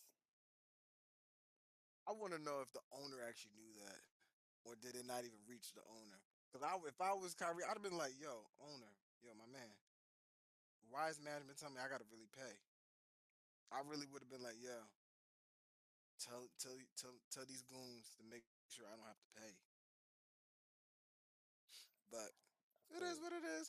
I 2.08 2.12
want 2.12 2.32
to 2.36 2.40
know 2.40 2.60
if 2.60 2.72
the 2.72 2.84
owner 2.96 3.20
actually 3.24 3.56
knew 3.56 3.72
that, 3.84 4.00
or 4.64 4.76
did 4.76 4.96
it 4.96 5.08
not 5.08 5.24
even 5.24 5.40
reach 5.48 5.72
the 5.72 5.84
owner? 5.88 6.20
Because 6.48 6.64
I, 6.64 6.76
if 6.88 7.00
I 7.00 7.16
was 7.16 7.32
Kyrie, 7.32 7.64
I'd 7.64 7.76
have 7.76 7.84
been 7.84 7.96
like, 7.96 8.16
"Yo, 8.16 8.44
owner, 8.60 8.92
yo, 9.24 9.32
my 9.36 9.48
man, 9.48 9.72
why 10.88 11.08
is 11.08 11.20
management 11.20 11.60
telling 11.60 11.76
me 11.76 11.84
I 11.84 11.88
gotta 11.90 12.08
really 12.08 12.28
pay?" 12.32 12.56
I 13.72 13.82
really 13.84 14.06
would 14.12 14.22
have 14.22 14.30
been 14.30 14.44
like, 14.44 14.60
"Yo, 14.60 14.76
tell 16.20 16.48
tell 16.56 16.76
tell 16.96 17.16
tell 17.28 17.44
these 17.44 17.64
goons 17.66 18.16
to 18.16 18.22
make 18.24 18.44
sure 18.68 18.86
I 18.86 18.96
don't 18.96 19.06
have 19.06 19.20
to 19.20 19.30
pay." 19.40 19.52
But 22.10 22.30
it 22.94 23.02
is 23.02 23.20
what 23.20 23.32
it 23.32 23.44
is. 23.60 23.68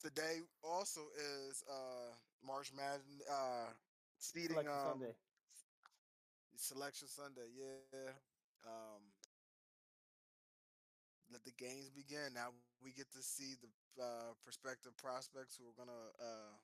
Today 0.00 0.42
also 0.62 1.10
is 1.18 1.62
uh 1.68 2.14
March 2.46 2.72
Madness 2.72 3.22
uh 3.30 3.72
seeding 4.18 4.56
Selection 4.56 4.72
um 4.72 4.98
Sunday. 4.98 5.14
Selection 6.58 7.08
Sunday, 7.08 7.46
yeah. 7.54 8.10
Um, 8.66 9.02
let 11.30 11.44
the 11.44 11.54
games 11.54 11.90
begin. 11.94 12.34
Now 12.34 12.50
we 12.82 12.90
get 12.90 13.10
to 13.12 13.22
see 13.22 13.54
the 13.62 13.70
uh, 14.02 14.34
prospective 14.42 14.96
prospects 14.96 15.54
who 15.54 15.70
are 15.70 15.78
gonna 15.78 16.04
uh, 16.18 16.54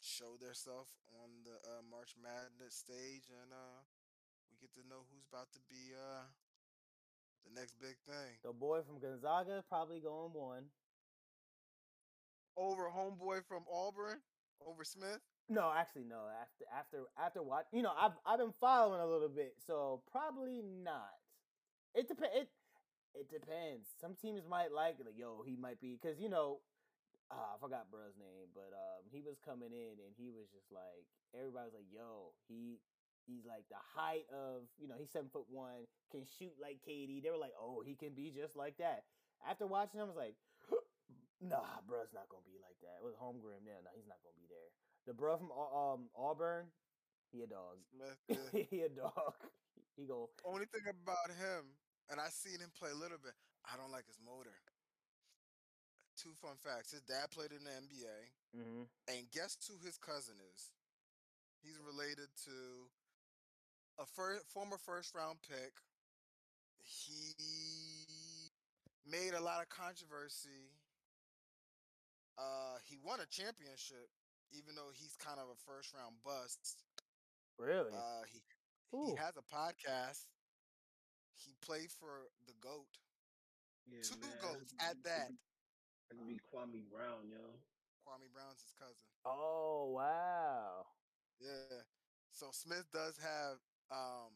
show 0.00 0.34
their 0.40 0.54
self 0.54 0.88
on 1.22 1.30
the 1.46 1.54
uh, 1.62 1.82
March 1.86 2.16
Madness 2.18 2.74
stage, 2.74 3.30
and 3.30 3.52
uh, 3.54 3.86
we 4.52 4.60
get 4.60 4.74
to 4.76 4.84
know 4.88 5.08
who's 5.08 5.24
about 5.32 5.48
to 5.56 5.60
be 5.72 5.96
uh, 5.96 6.28
the 7.48 7.52
next 7.56 7.80
big 7.80 7.96
thing. 8.04 8.36
The 8.44 8.52
boy 8.52 8.84
from 8.84 9.00
Gonzaga 9.00 9.64
probably 9.68 10.00
going 10.00 10.32
one. 10.32 10.68
Over 12.56 12.92
homeboy 12.92 13.48
from 13.48 13.64
Auburn, 13.64 14.20
over 14.60 14.84
Smith. 14.84 15.24
No, 15.48 15.72
actually, 15.72 16.04
no. 16.04 16.28
After 16.28 16.64
after 16.68 16.98
after 17.16 17.42
what 17.42 17.64
you 17.72 17.80
know, 17.80 17.96
I've 17.96 18.12
I've 18.26 18.38
been 18.38 18.52
following 18.60 19.00
a 19.00 19.06
little 19.06 19.32
bit, 19.32 19.56
so 19.66 20.02
probably 20.12 20.60
not. 20.60 21.16
It 21.94 22.08
depends. 22.08 22.36
It 22.36 22.48
it 23.14 23.26
depends. 23.32 23.88
Some 24.00 24.14
teams 24.20 24.44
might 24.44 24.70
like 24.70 25.00
like 25.00 25.16
yo, 25.16 25.42
he 25.48 25.56
might 25.56 25.80
be 25.80 25.96
because 25.96 26.20
you 26.20 26.28
know, 26.28 26.60
uh, 27.32 27.56
I 27.56 27.60
forgot 27.60 27.88
bro's 27.90 28.20
name, 28.20 28.52
but 28.52 28.76
um, 28.76 29.08
he 29.08 29.24
was 29.24 29.40
coming 29.40 29.72
in 29.72 29.96
and 29.96 30.12
he 30.20 30.28
was 30.28 30.52
just 30.52 30.68
like 30.68 31.08
everybody 31.32 31.72
was 31.72 31.76
like, 31.80 31.88
yo, 31.88 32.36
he 32.48 32.76
he's 33.26 33.44
like 33.46 33.64
the 33.70 33.80
height 33.94 34.26
of 34.32 34.66
you 34.78 34.88
know 34.88 34.94
he's 34.98 35.10
seven 35.10 35.28
foot 35.32 35.46
one, 35.50 35.86
can 36.10 36.24
shoot 36.38 36.52
like 36.60 36.80
KD. 36.86 37.22
They 37.22 37.30
were 37.30 37.40
like, 37.40 37.54
oh, 37.58 37.82
he 37.84 37.94
can 37.94 38.14
be 38.14 38.30
just 38.34 38.56
like 38.56 38.78
that. 38.78 39.04
After 39.48 39.66
watching 39.66 40.00
him, 40.00 40.06
I 40.06 40.12
was 40.14 40.16
like, 40.18 40.36
nah, 41.42 41.82
bro's 41.86 42.14
not 42.14 42.28
gonna 42.30 42.46
be 42.46 42.58
like 42.62 42.78
that. 42.82 43.00
It 43.00 43.04
was 43.06 43.18
Holmgren. 43.18 43.66
Yeah, 43.66 43.80
no, 43.82 43.90
he's 43.94 44.06
not 44.08 44.18
gonna 44.22 44.38
be 44.38 44.46
there. 44.50 44.70
The 45.06 45.14
bro 45.14 45.36
from 45.36 45.50
um 45.50 46.08
Auburn, 46.14 46.70
he 47.32 47.42
a 47.42 47.48
dog. 47.50 47.78
He 48.70 48.82
a 48.82 48.88
dog. 48.88 49.34
He 49.96 50.06
go. 50.08 50.30
Only 50.48 50.64
thing 50.64 50.88
about 50.88 51.28
him, 51.36 51.76
and 52.08 52.16
I 52.18 52.32
seen 52.32 52.56
him 52.64 52.72
play 52.72 52.88
a 52.88 52.96
little 52.96 53.20
bit. 53.20 53.36
I 53.68 53.76
don't 53.76 53.92
like 53.92 54.06
his 54.08 54.16
motor. 54.24 54.56
two 56.16 56.32
fun 56.40 56.56
facts. 56.56 56.92
His 56.92 57.02
dad 57.04 57.28
played 57.30 57.52
in 57.52 57.60
the 57.64 57.70
NBA, 57.76 58.18
Mm-hmm. 58.56 58.84
and 59.08 59.30
guess 59.32 59.56
who 59.68 59.76
his 59.84 59.96
cousin 59.96 60.36
is? 60.56 60.72
He's 61.64 61.76
related 61.80 62.28
to 62.44 62.54
a 63.98 64.06
fir- 64.06 64.42
former 64.48 64.78
first 64.78 65.14
round 65.14 65.38
pick. 65.42 65.72
He 66.82 67.34
made 69.06 69.32
a 69.34 69.42
lot 69.42 69.62
of 69.62 69.68
controversy. 69.68 70.70
Uh, 72.38 72.78
he 72.84 72.96
won 73.04 73.20
a 73.20 73.26
championship, 73.26 74.08
even 74.52 74.74
though 74.74 74.90
he's 74.92 75.16
kind 75.16 75.38
of 75.38 75.46
a 75.52 75.56
first 75.56 75.92
round 75.94 76.16
bust. 76.24 76.82
Really? 77.58 77.92
Uh, 77.92 78.24
he 78.32 78.40
Ooh. 78.96 79.06
he 79.06 79.16
has 79.16 79.36
a 79.36 79.42
podcast. 79.44 80.26
He 81.34 81.54
played 81.60 81.90
for 81.90 82.30
the 82.46 82.54
goat. 82.60 82.98
Yeah, 83.86 83.98
Two 84.02 84.20
man, 84.20 84.30
goats 84.40 84.74
at 84.78 85.02
that. 85.04 85.30
That 86.10 86.18
could 86.18 86.28
be 86.28 86.38
Kwame 86.38 86.84
Brown, 86.90 87.26
yo. 87.30 87.58
Kwame 88.06 88.30
Brown's 88.32 88.62
his 88.62 88.72
cousin. 88.78 89.06
oh 89.24 89.90
wow. 89.94 90.86
Yeah. 91.40 91.82
So 92.30 92.46
Smith 92.52 92.86
does 92.92 93.18
have 93.18 93.58
um 93.92 94.32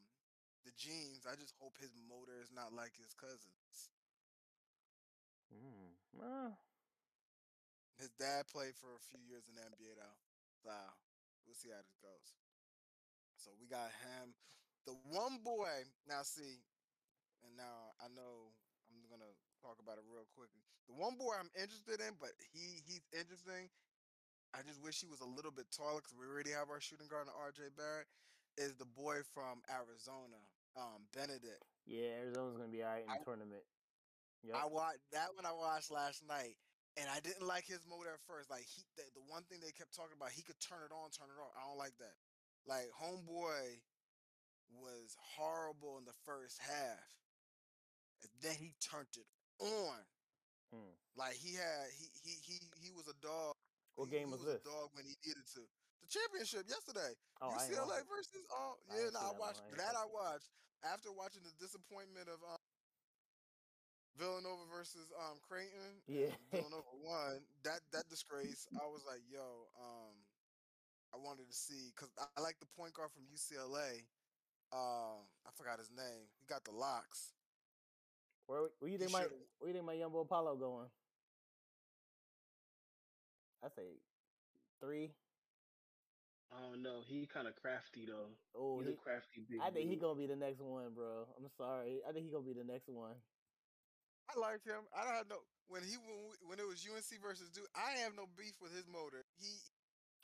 the 0.64 0.72
genes. 0.76 1.26
I 1.26 1.36
just 1.36 1.54
hope 1.60 1.78
his 1.80 1.94
motor 1.96 2.42
is 2.42 2.52
not 2.52 2.72
like 2.74 2.94
his 2.98 3.14
cousin's. 3.14 3.90
Mm. 5.52 5.96
Uh, 6.20 6.50
His 7.98 8.10
dad 8.20 8.48
played 8.48 8.76
for 8.76 8.94
a 8.96 9.00
few 9.00 9.20
years 9.24 9.48
in 9.48 9.54
the 9.56 9.64
NBA 9.64 9.94
though. 9.96 10.18
So 10.62 10.72
we'll 11.46 11.56
see 11.56 11.70
how 11.72 11.80
this 11.84 11.96
goes. 12.00 12.36
So 13.36 13.52
we 13.60 13.66
got 13.68 13.92
him. 14.02 14.34
The 14.86 14.94
one 15.10 15.40
boy, 15.42 15.84
now 16.08 16.22
see, 16.22 16.62
and 17.44 17.56
now 17.56 17.94
I 18.00 18.08
know 18.12 18.54
I'm 18.90 19.06
gonna 19.10 19.34
talk 19.62 19.78
about 19.82 19.98
it 19.98 20.06
real 20.08 20.26
quickly. 20.34 20.62
The 20.88 20.94
one 20.94 21.16
boy 21.16 21.34
I'm 21.38 21.50
interested 21.58 22.00
in, 22.00 22.16
but 22.20 22.34
he 22.52 22.82
he's 22.86 23.06
interesting. 23.12 23.70
I 24.54 24.62
just 24.64 24.80
wish 24.82 25.00
he 25.00 25.08
was 25.10 25.20
a 25.20 25.28
little 25.28 25.52
bit 25.52 25.70
taller 25.72 26.00
because 26.00 26.16
we 26.16 26.26
already 26.26 26.52
have 26.52 26.70
our 26.70 26.80
shooting 26.80 27.08
guard, 27.08 27.28
RJ 27.28 27.76
Barrett. 27.76 28.08
Is 28.56 28.74
the 28.76 28.86
boy 28.86 29.20
from 29.34 29.60
Arizona, 29.68 30.40
um, 30.76 31.04
Bennedict. 31.12 31.60
yeah, 31.84 32.24
Arizona's 32.24 32.56
gonna 32.56 32.72
be 32.72 32.82
alright 32.82 33.04
in 33.04 33.08
the 33.12 33.20
I- 33.20 33.24
tournament. 33.24 33.64
Yep. 34.42 34.54
I 34.56 34.66
watched 34.66 35.04
that 35.12 35.34
one 35.34 35.44
I 35.44 35.52
watched 35.52 35.90
last 35.90 36.22
night, 36.24 36.56
and 36.96 37.08
I 37.10 37.20
didn't 37.20 37.46
like 37.46 37.64
his 37.66 37.84
motor 37.88 38.14
at 38.14 38.20
first. 38.26 38.48
Like 38.48 38.64
he, 38.64 38.82
the, 38.96 39.02
the 39.14 39.24
one 39.28 39.42
thing 39.44 39.60
they 39.60 39.72
kept 39.72 39.92
talking 39.96 40.14
about, 40.16 40.30
he 40.32 40.42
could 40.42 40.60
turn 40.60 40.80
it 40.86 40.92
on, 40.94 41.10
turn 41.10 41.28
it 41.28 41.40
off. 41.40 41.52
I 41.56 41.66
don't 41.68 41.76
like 41.80 41.96
that. 41.98 42.16
Like 42.64 42.88
homeboy 42.96 43.80
was 44.72 45.16
horrible 45.36 45.98
in 45.98 46.04
the 46.04 46.16
first 46.24 46.58
half, 46.62 47.04
and 48.22 48.30
then 48.40 48.54
he 48.56 48.72
turned 48.80 49.12
it 49.16 49.28
on. 49.60 50.00
Hmm. 50.72 50.94
Like 51.16 51.34
he 51.34 51.54
had, 51.54 51.92
he 51.96 52.06
he 52.24 52.32
he 52.40 52.56
he 52.80 52.90
was 52.92 53.08
a 53.08 53.16
dog. 53.20 53.54
What 53.96 54.10
game 54.10 54.28
he 54.28 54.32
was 54.32 54.40
was 54.44 54.54
this? 54.56 54.62
a 54.62 54.68
dog 54.68 54.90
when 54.96 55.04
he 55.04 55.16
needed 55.24 55.44
to. 55.56 55.62
Championship 56.16 56.64
yesterday. 56.68 57.12
Oh, 57.44 57.52
UCLA 57.52 58.00
versus 58.08 58.44
oh 58.48 58.80
yeah, 58.88 59.12
no, 59.12 59.20
see 59.20 59.28
I 59.28 59.32
watched 59.36 59.60
I 59.68 59.76
that. 59.76 59.92
I 59.92 60.06
watched 60.08 60.48
after 60.80 61.12
watching 61.12 61.44
the 61.44 61.52
disappointment 61.60 62.32
of 62.32 62.40
um, 62.40 62.60
Villanova 64.16 64.64
versus 64.72 65.12
um 65.20 65.36
Creighton. 65.44 66.00
Yeah. 66.08 66.32
Villanova 66.48 66.96
won. 67.04 67.44
That 67.68 67.84
that 67.92 68.08
disgrace. 68.08 68.64
I 68.72 68.88
was 68.88 69.04
like, 69.04 69.20
yo, 69.28 69.68
um, 69.76 70.14
I 71.12 71.20
wanted 71.20 71.52
to 71.52 71.56
see 71.56 71.92
because 71.92 72.08
I, 72.16 72.24
I 72.36 72.40
like 72.40 72.56
the 72.60 72.70
point 72.72 72.94
guard 72.96 73.12
from 73.12 73.28
UCLA. 73.28 74.08
Uh, 74.72 75.20
I 75.46 75.50
forgot 75.54 75.78
his 75.78 75.90
name. 75.92 76.26
He 76.40 76.46
got 76.48 76.64
the 76.64 76.72
locks. 76.72 77.32
Where, 78.46 78.70
where 78.78 78.90
you 78.90 78.98
think 78.98 79.12
my 79.12 79.26
where 79.58 79.68
you 79.68 79.74
think 79.74 79.84
my 79.84 79.92
young 79.94 80.12
boy 80.12 80.24
Paolo 80.24 80.54
going? 80.56 80.86
I 83.64 83.68
say 83.68 83.98
three. 84.80 85.10
I 86.56 86.60
don't 86.72 86.82
know. 86.82 87.04
He 87.06 87.26
kind 87.26 87.46
of 87.46 87.54
crafty 87.56 88.06
though. 88.06 88.32
Oh, 88.56 88.80
He's 88.80 88.88
he, 88.88 88.94
a 88.94 88.96
crafty 88.96 89.44
big. 89.48 89.60
I 89.60 89.70
think 89.70 89.90
he 89.90 89.96
gonna 89.96 90.16
be 90.18 90.26
the 90.26 90.36
next 90.36 90.60
one, 90.60 90.94
bro. 90.94 91.28
I'm 91.36 91.48
sorry. 91.56 92.00
I 92.08 92.12
think 92.12 92.24
he 92.26 92.32
gonna 92.32 92.46
be 92.48 92.54
the 92.56 92.64
next 92.64 92.88
one. 92.88 93.12
I 94.30 94.40
like 94.40 94.64
him. 94.64 94.82
I 94.96 95.04
don't 95.04 95.14
have 95.14 95.28
no 95.28 95.36
when 95.68 95.82
he 95.82 95.96
when, 96.00 96.16
we, 96.30 96.34
when 96.48 96.58
it 96.58 96.66
was 96.66 96.80
UNC 96.82 97.20
versus 97.22 97.50
Duke. 97.50 97.68
I 97.76 98.00
have 98.02 98.16
no 98.16 98.24
beef 98.36 98.54
with 98.60 98.72
his 98.74 98.88
motor. 98.88 99.24
He 99.38 99.60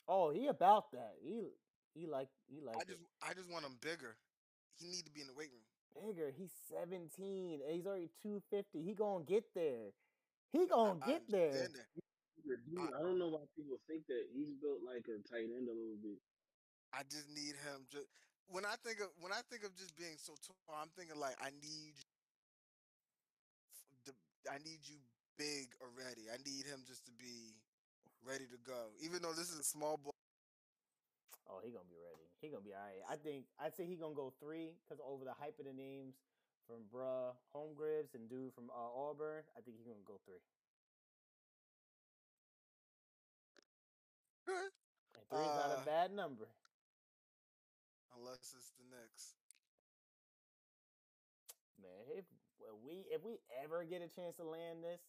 Oh, 0.08 0.30
he 0.30 0.46
about 0.48 0.90
that. 0.92 1.14
He 1.22 1.52
he 1.94 2.06
like 2.06 2.28
he 2.48 2.60
like 2.64 2.76
I 2.76 2.80
it. 2.82 2.88
just 2.88 3.00
I 3.22 3.34
just 3.34 3.50
want 3.50 3.64
him 3.64 3.76
bigger. 3.80 4.16
He 4.80 4.88
need 4.88 5.04
to 5.04 5.12
be 5.12 5.20
in 5.20 5.28
the 5.28 5.34
weight 5.34 5.50
room. 5.52 5.62
bigger. 5.94 6.32
He's 6.36 6.50
17 6.72 7.60
and 7.62 7.74
he's 7.74 7.86
already 7.86 8.10
250. 8.22 8.82
He 8.82 8.94
gonna 8.94 9.24
get 9.24 9.44
there. 9.54 9.92
He 10.52 10.66
gonna 10.66 10.98
I 11.02 11.06
get 11.06 11.22
there. 11.30 11.68
Understand 12.42 12.50
that. 12.50 12.60
He's 12.66 12.78
a 12.82 12.90
dude. 12.90 12.92
I 12.94 13.00
don't 13.02 13.18
know 13.18 13.30
why 13.30 13.44
people 13.54 13.78
think 13.86 14.06
that 14.08 14.24
he's 14.34 14.52
built 14.58 14.82
like 14.82 15.06
a 15.08 15.18
tight 15.26 15.48
end 15.50 15.70
a 15.70 15.74
little 15.74 16.00
bit. 16.02 16.18
I 16.92 17.02
just 17.08 17.28
need 17.30 17.56
him. 17.62 17.88
Just 17.88 18.06
when 18.50 18.66
I 18.66 18.76
think 18.84 19.00
of 19.00 19.08
when 19.22 19.32
I 19.32 19.40
think 19.48 19.64
of 19.64 19.72
just 19.78 19.96
being 19.96 20.18
so 20.20 20.34
tall, 20.44 20.76
I'm 20.76 20.92
thinking 20.98 21.16
like 21.16 21.38
I 21.40 21.54
need 21.62 21.94
the 24.04 24.12
I 24.50 24.58
need 24.60 24.84
you 24.84 24.98
big 25.38 25.72
already. 25.80 26.28
I 26.28 26.36
need 26.44 26.68
him 26.68 26.84
just 26.84 27.06
to 27.06 27.12
be 27.16 27.56
ready 28.20 28.44
to 28.50 28.58
go. 28.60 28.92
Even 29.00 29.22
though 29.22 29.32
this 29.32 29.48
is 29.48 29.58
a 29.58 29.66
small 29.66 29.96
ball. 29.96 30.14
Oh, 31.48 31.60
he 31.64 31.72
gonna 31.72 31.88
be 31.88 32.00
ready. 32.00 32.26
He 32.40 32.48
gonna 32.48 32.64
be 32.64 32.72
all 32.72 32.80
right. 32.84 33.04
I 33.08 33.16
think 33.16 33.44
I'd 33.60 33.74
say 33.76 33.84
he 33.84 33.96
gonna 33.96 34.16
go 34.16 34.32
three 34.40 34.76
because 34.82 35.00
over 35.04 35.24
the 35.24 35.36
hype 35.36 35.58
of 35.58 35.66
the 35.66 35.74
names 35.74 36.16
from 36.66 36.86
bruh 36.88 37.34
Holmgren 37.52 38.08
and 38.14 38.28
dude 38.30 38.54
from 38.54 38.70
uh, 38.70 38.90
Auburn, 38.94 39.44
I 39.56 39.60
think 39.60 39.76
he 39.76 39.84
gonna 39.84 40.06
go 40.06 40.20
three. 40.24 40.40
Good. 44.52 44.70
And 45.16 45.26
three's 45.28 45.54
not 45.54 45.70
Uh, 45.70 45.82
a 45.82 45.84
bad 45.84 46.12
number. 46.12 46.48
Unless 48.14 48.54
it's 48.54 48.70
the 48.72 48.84
Knicks. 48.84 49.34
Man, 51.80 52.06
if 52.08 52.24
we 52.84 53.06
if 53.10 53.22
we 53.22 53.40
ever 53.62 53.84
get 53.84 54.02
a 54.02 54.08
chance 54.08 54.36
to 54.36 54.44
land 54.44 54.84
this, 54.84 55.00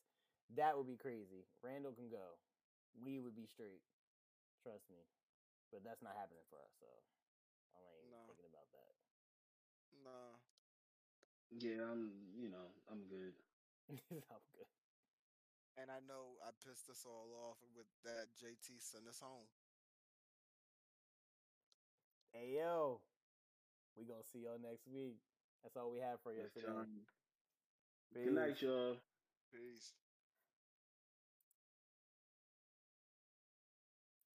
that 0.55 0.77
would 0.77 0.87
be 0.87 0.97
crazy. 0.97 1.45
Randle 1.61 1.93
can 1.93 2.09
go. 2.09 2.39
We 2.95 3.19
would 3.19 3.35
be 3.35 3.45
straight. 3.45 3.81
Trust 4.63 4.89
me. 4.89 5.05
But 5.71 5.83
that's 5.83 6.01
not 6.01 6.15
happening 6.15 6.43
for 6.49 6.61
us, 6.61 6.73
so 6.79 6.87
I 7.75 7.79
ain't 7.99 8.11
No. 8.11 8.25
thinking 8.27 8.45
about 8.45 8.71
that. 8.71 8.95
Nah. 10.03 10.37
Yeah, 11.51 11.91
I'm. 11.91 12.33
You 12.37 12.49
know, 12.49 12.73
I'm 12.89 13.05
good. 13.07 13.33
I'm 14.11 14.43
good. 14.51 14.67
And 15.77 15.89
I 15.89 15.99
know 16.07 16.37
I 16.45 16.51
pissed 16.63 16.89
us 16.89 17.03
all 17.05 17.33
off 17.49 17.57
with 17.75 17.87
that 18.05 18.29
JT 18.37 18.77
send 18.79 19.07
us 19.07 19.19
home. 19.19 19.49
Hey 22.33 22.57
yo, 22.57 23.01
we 23.95 24.05
gonna 24.05 24.23
see 24.23 24.39
y'all 24.45 24.57
next 24.61 24.87
week. 24.87 25.17
That's 25.63 25.77
all 25.77 25.91
we 25.91 25.99
have 25.99 26.19
for 26.21 26.33
you 26.33 26.41
Yes, 26.41 26.53
today. 26.53 26.67
John. 26.67 27.05
Good 28.13 28.33
night, 28.33 28.61
y'all. 28.61 28.97
Peace. 29.51 29.93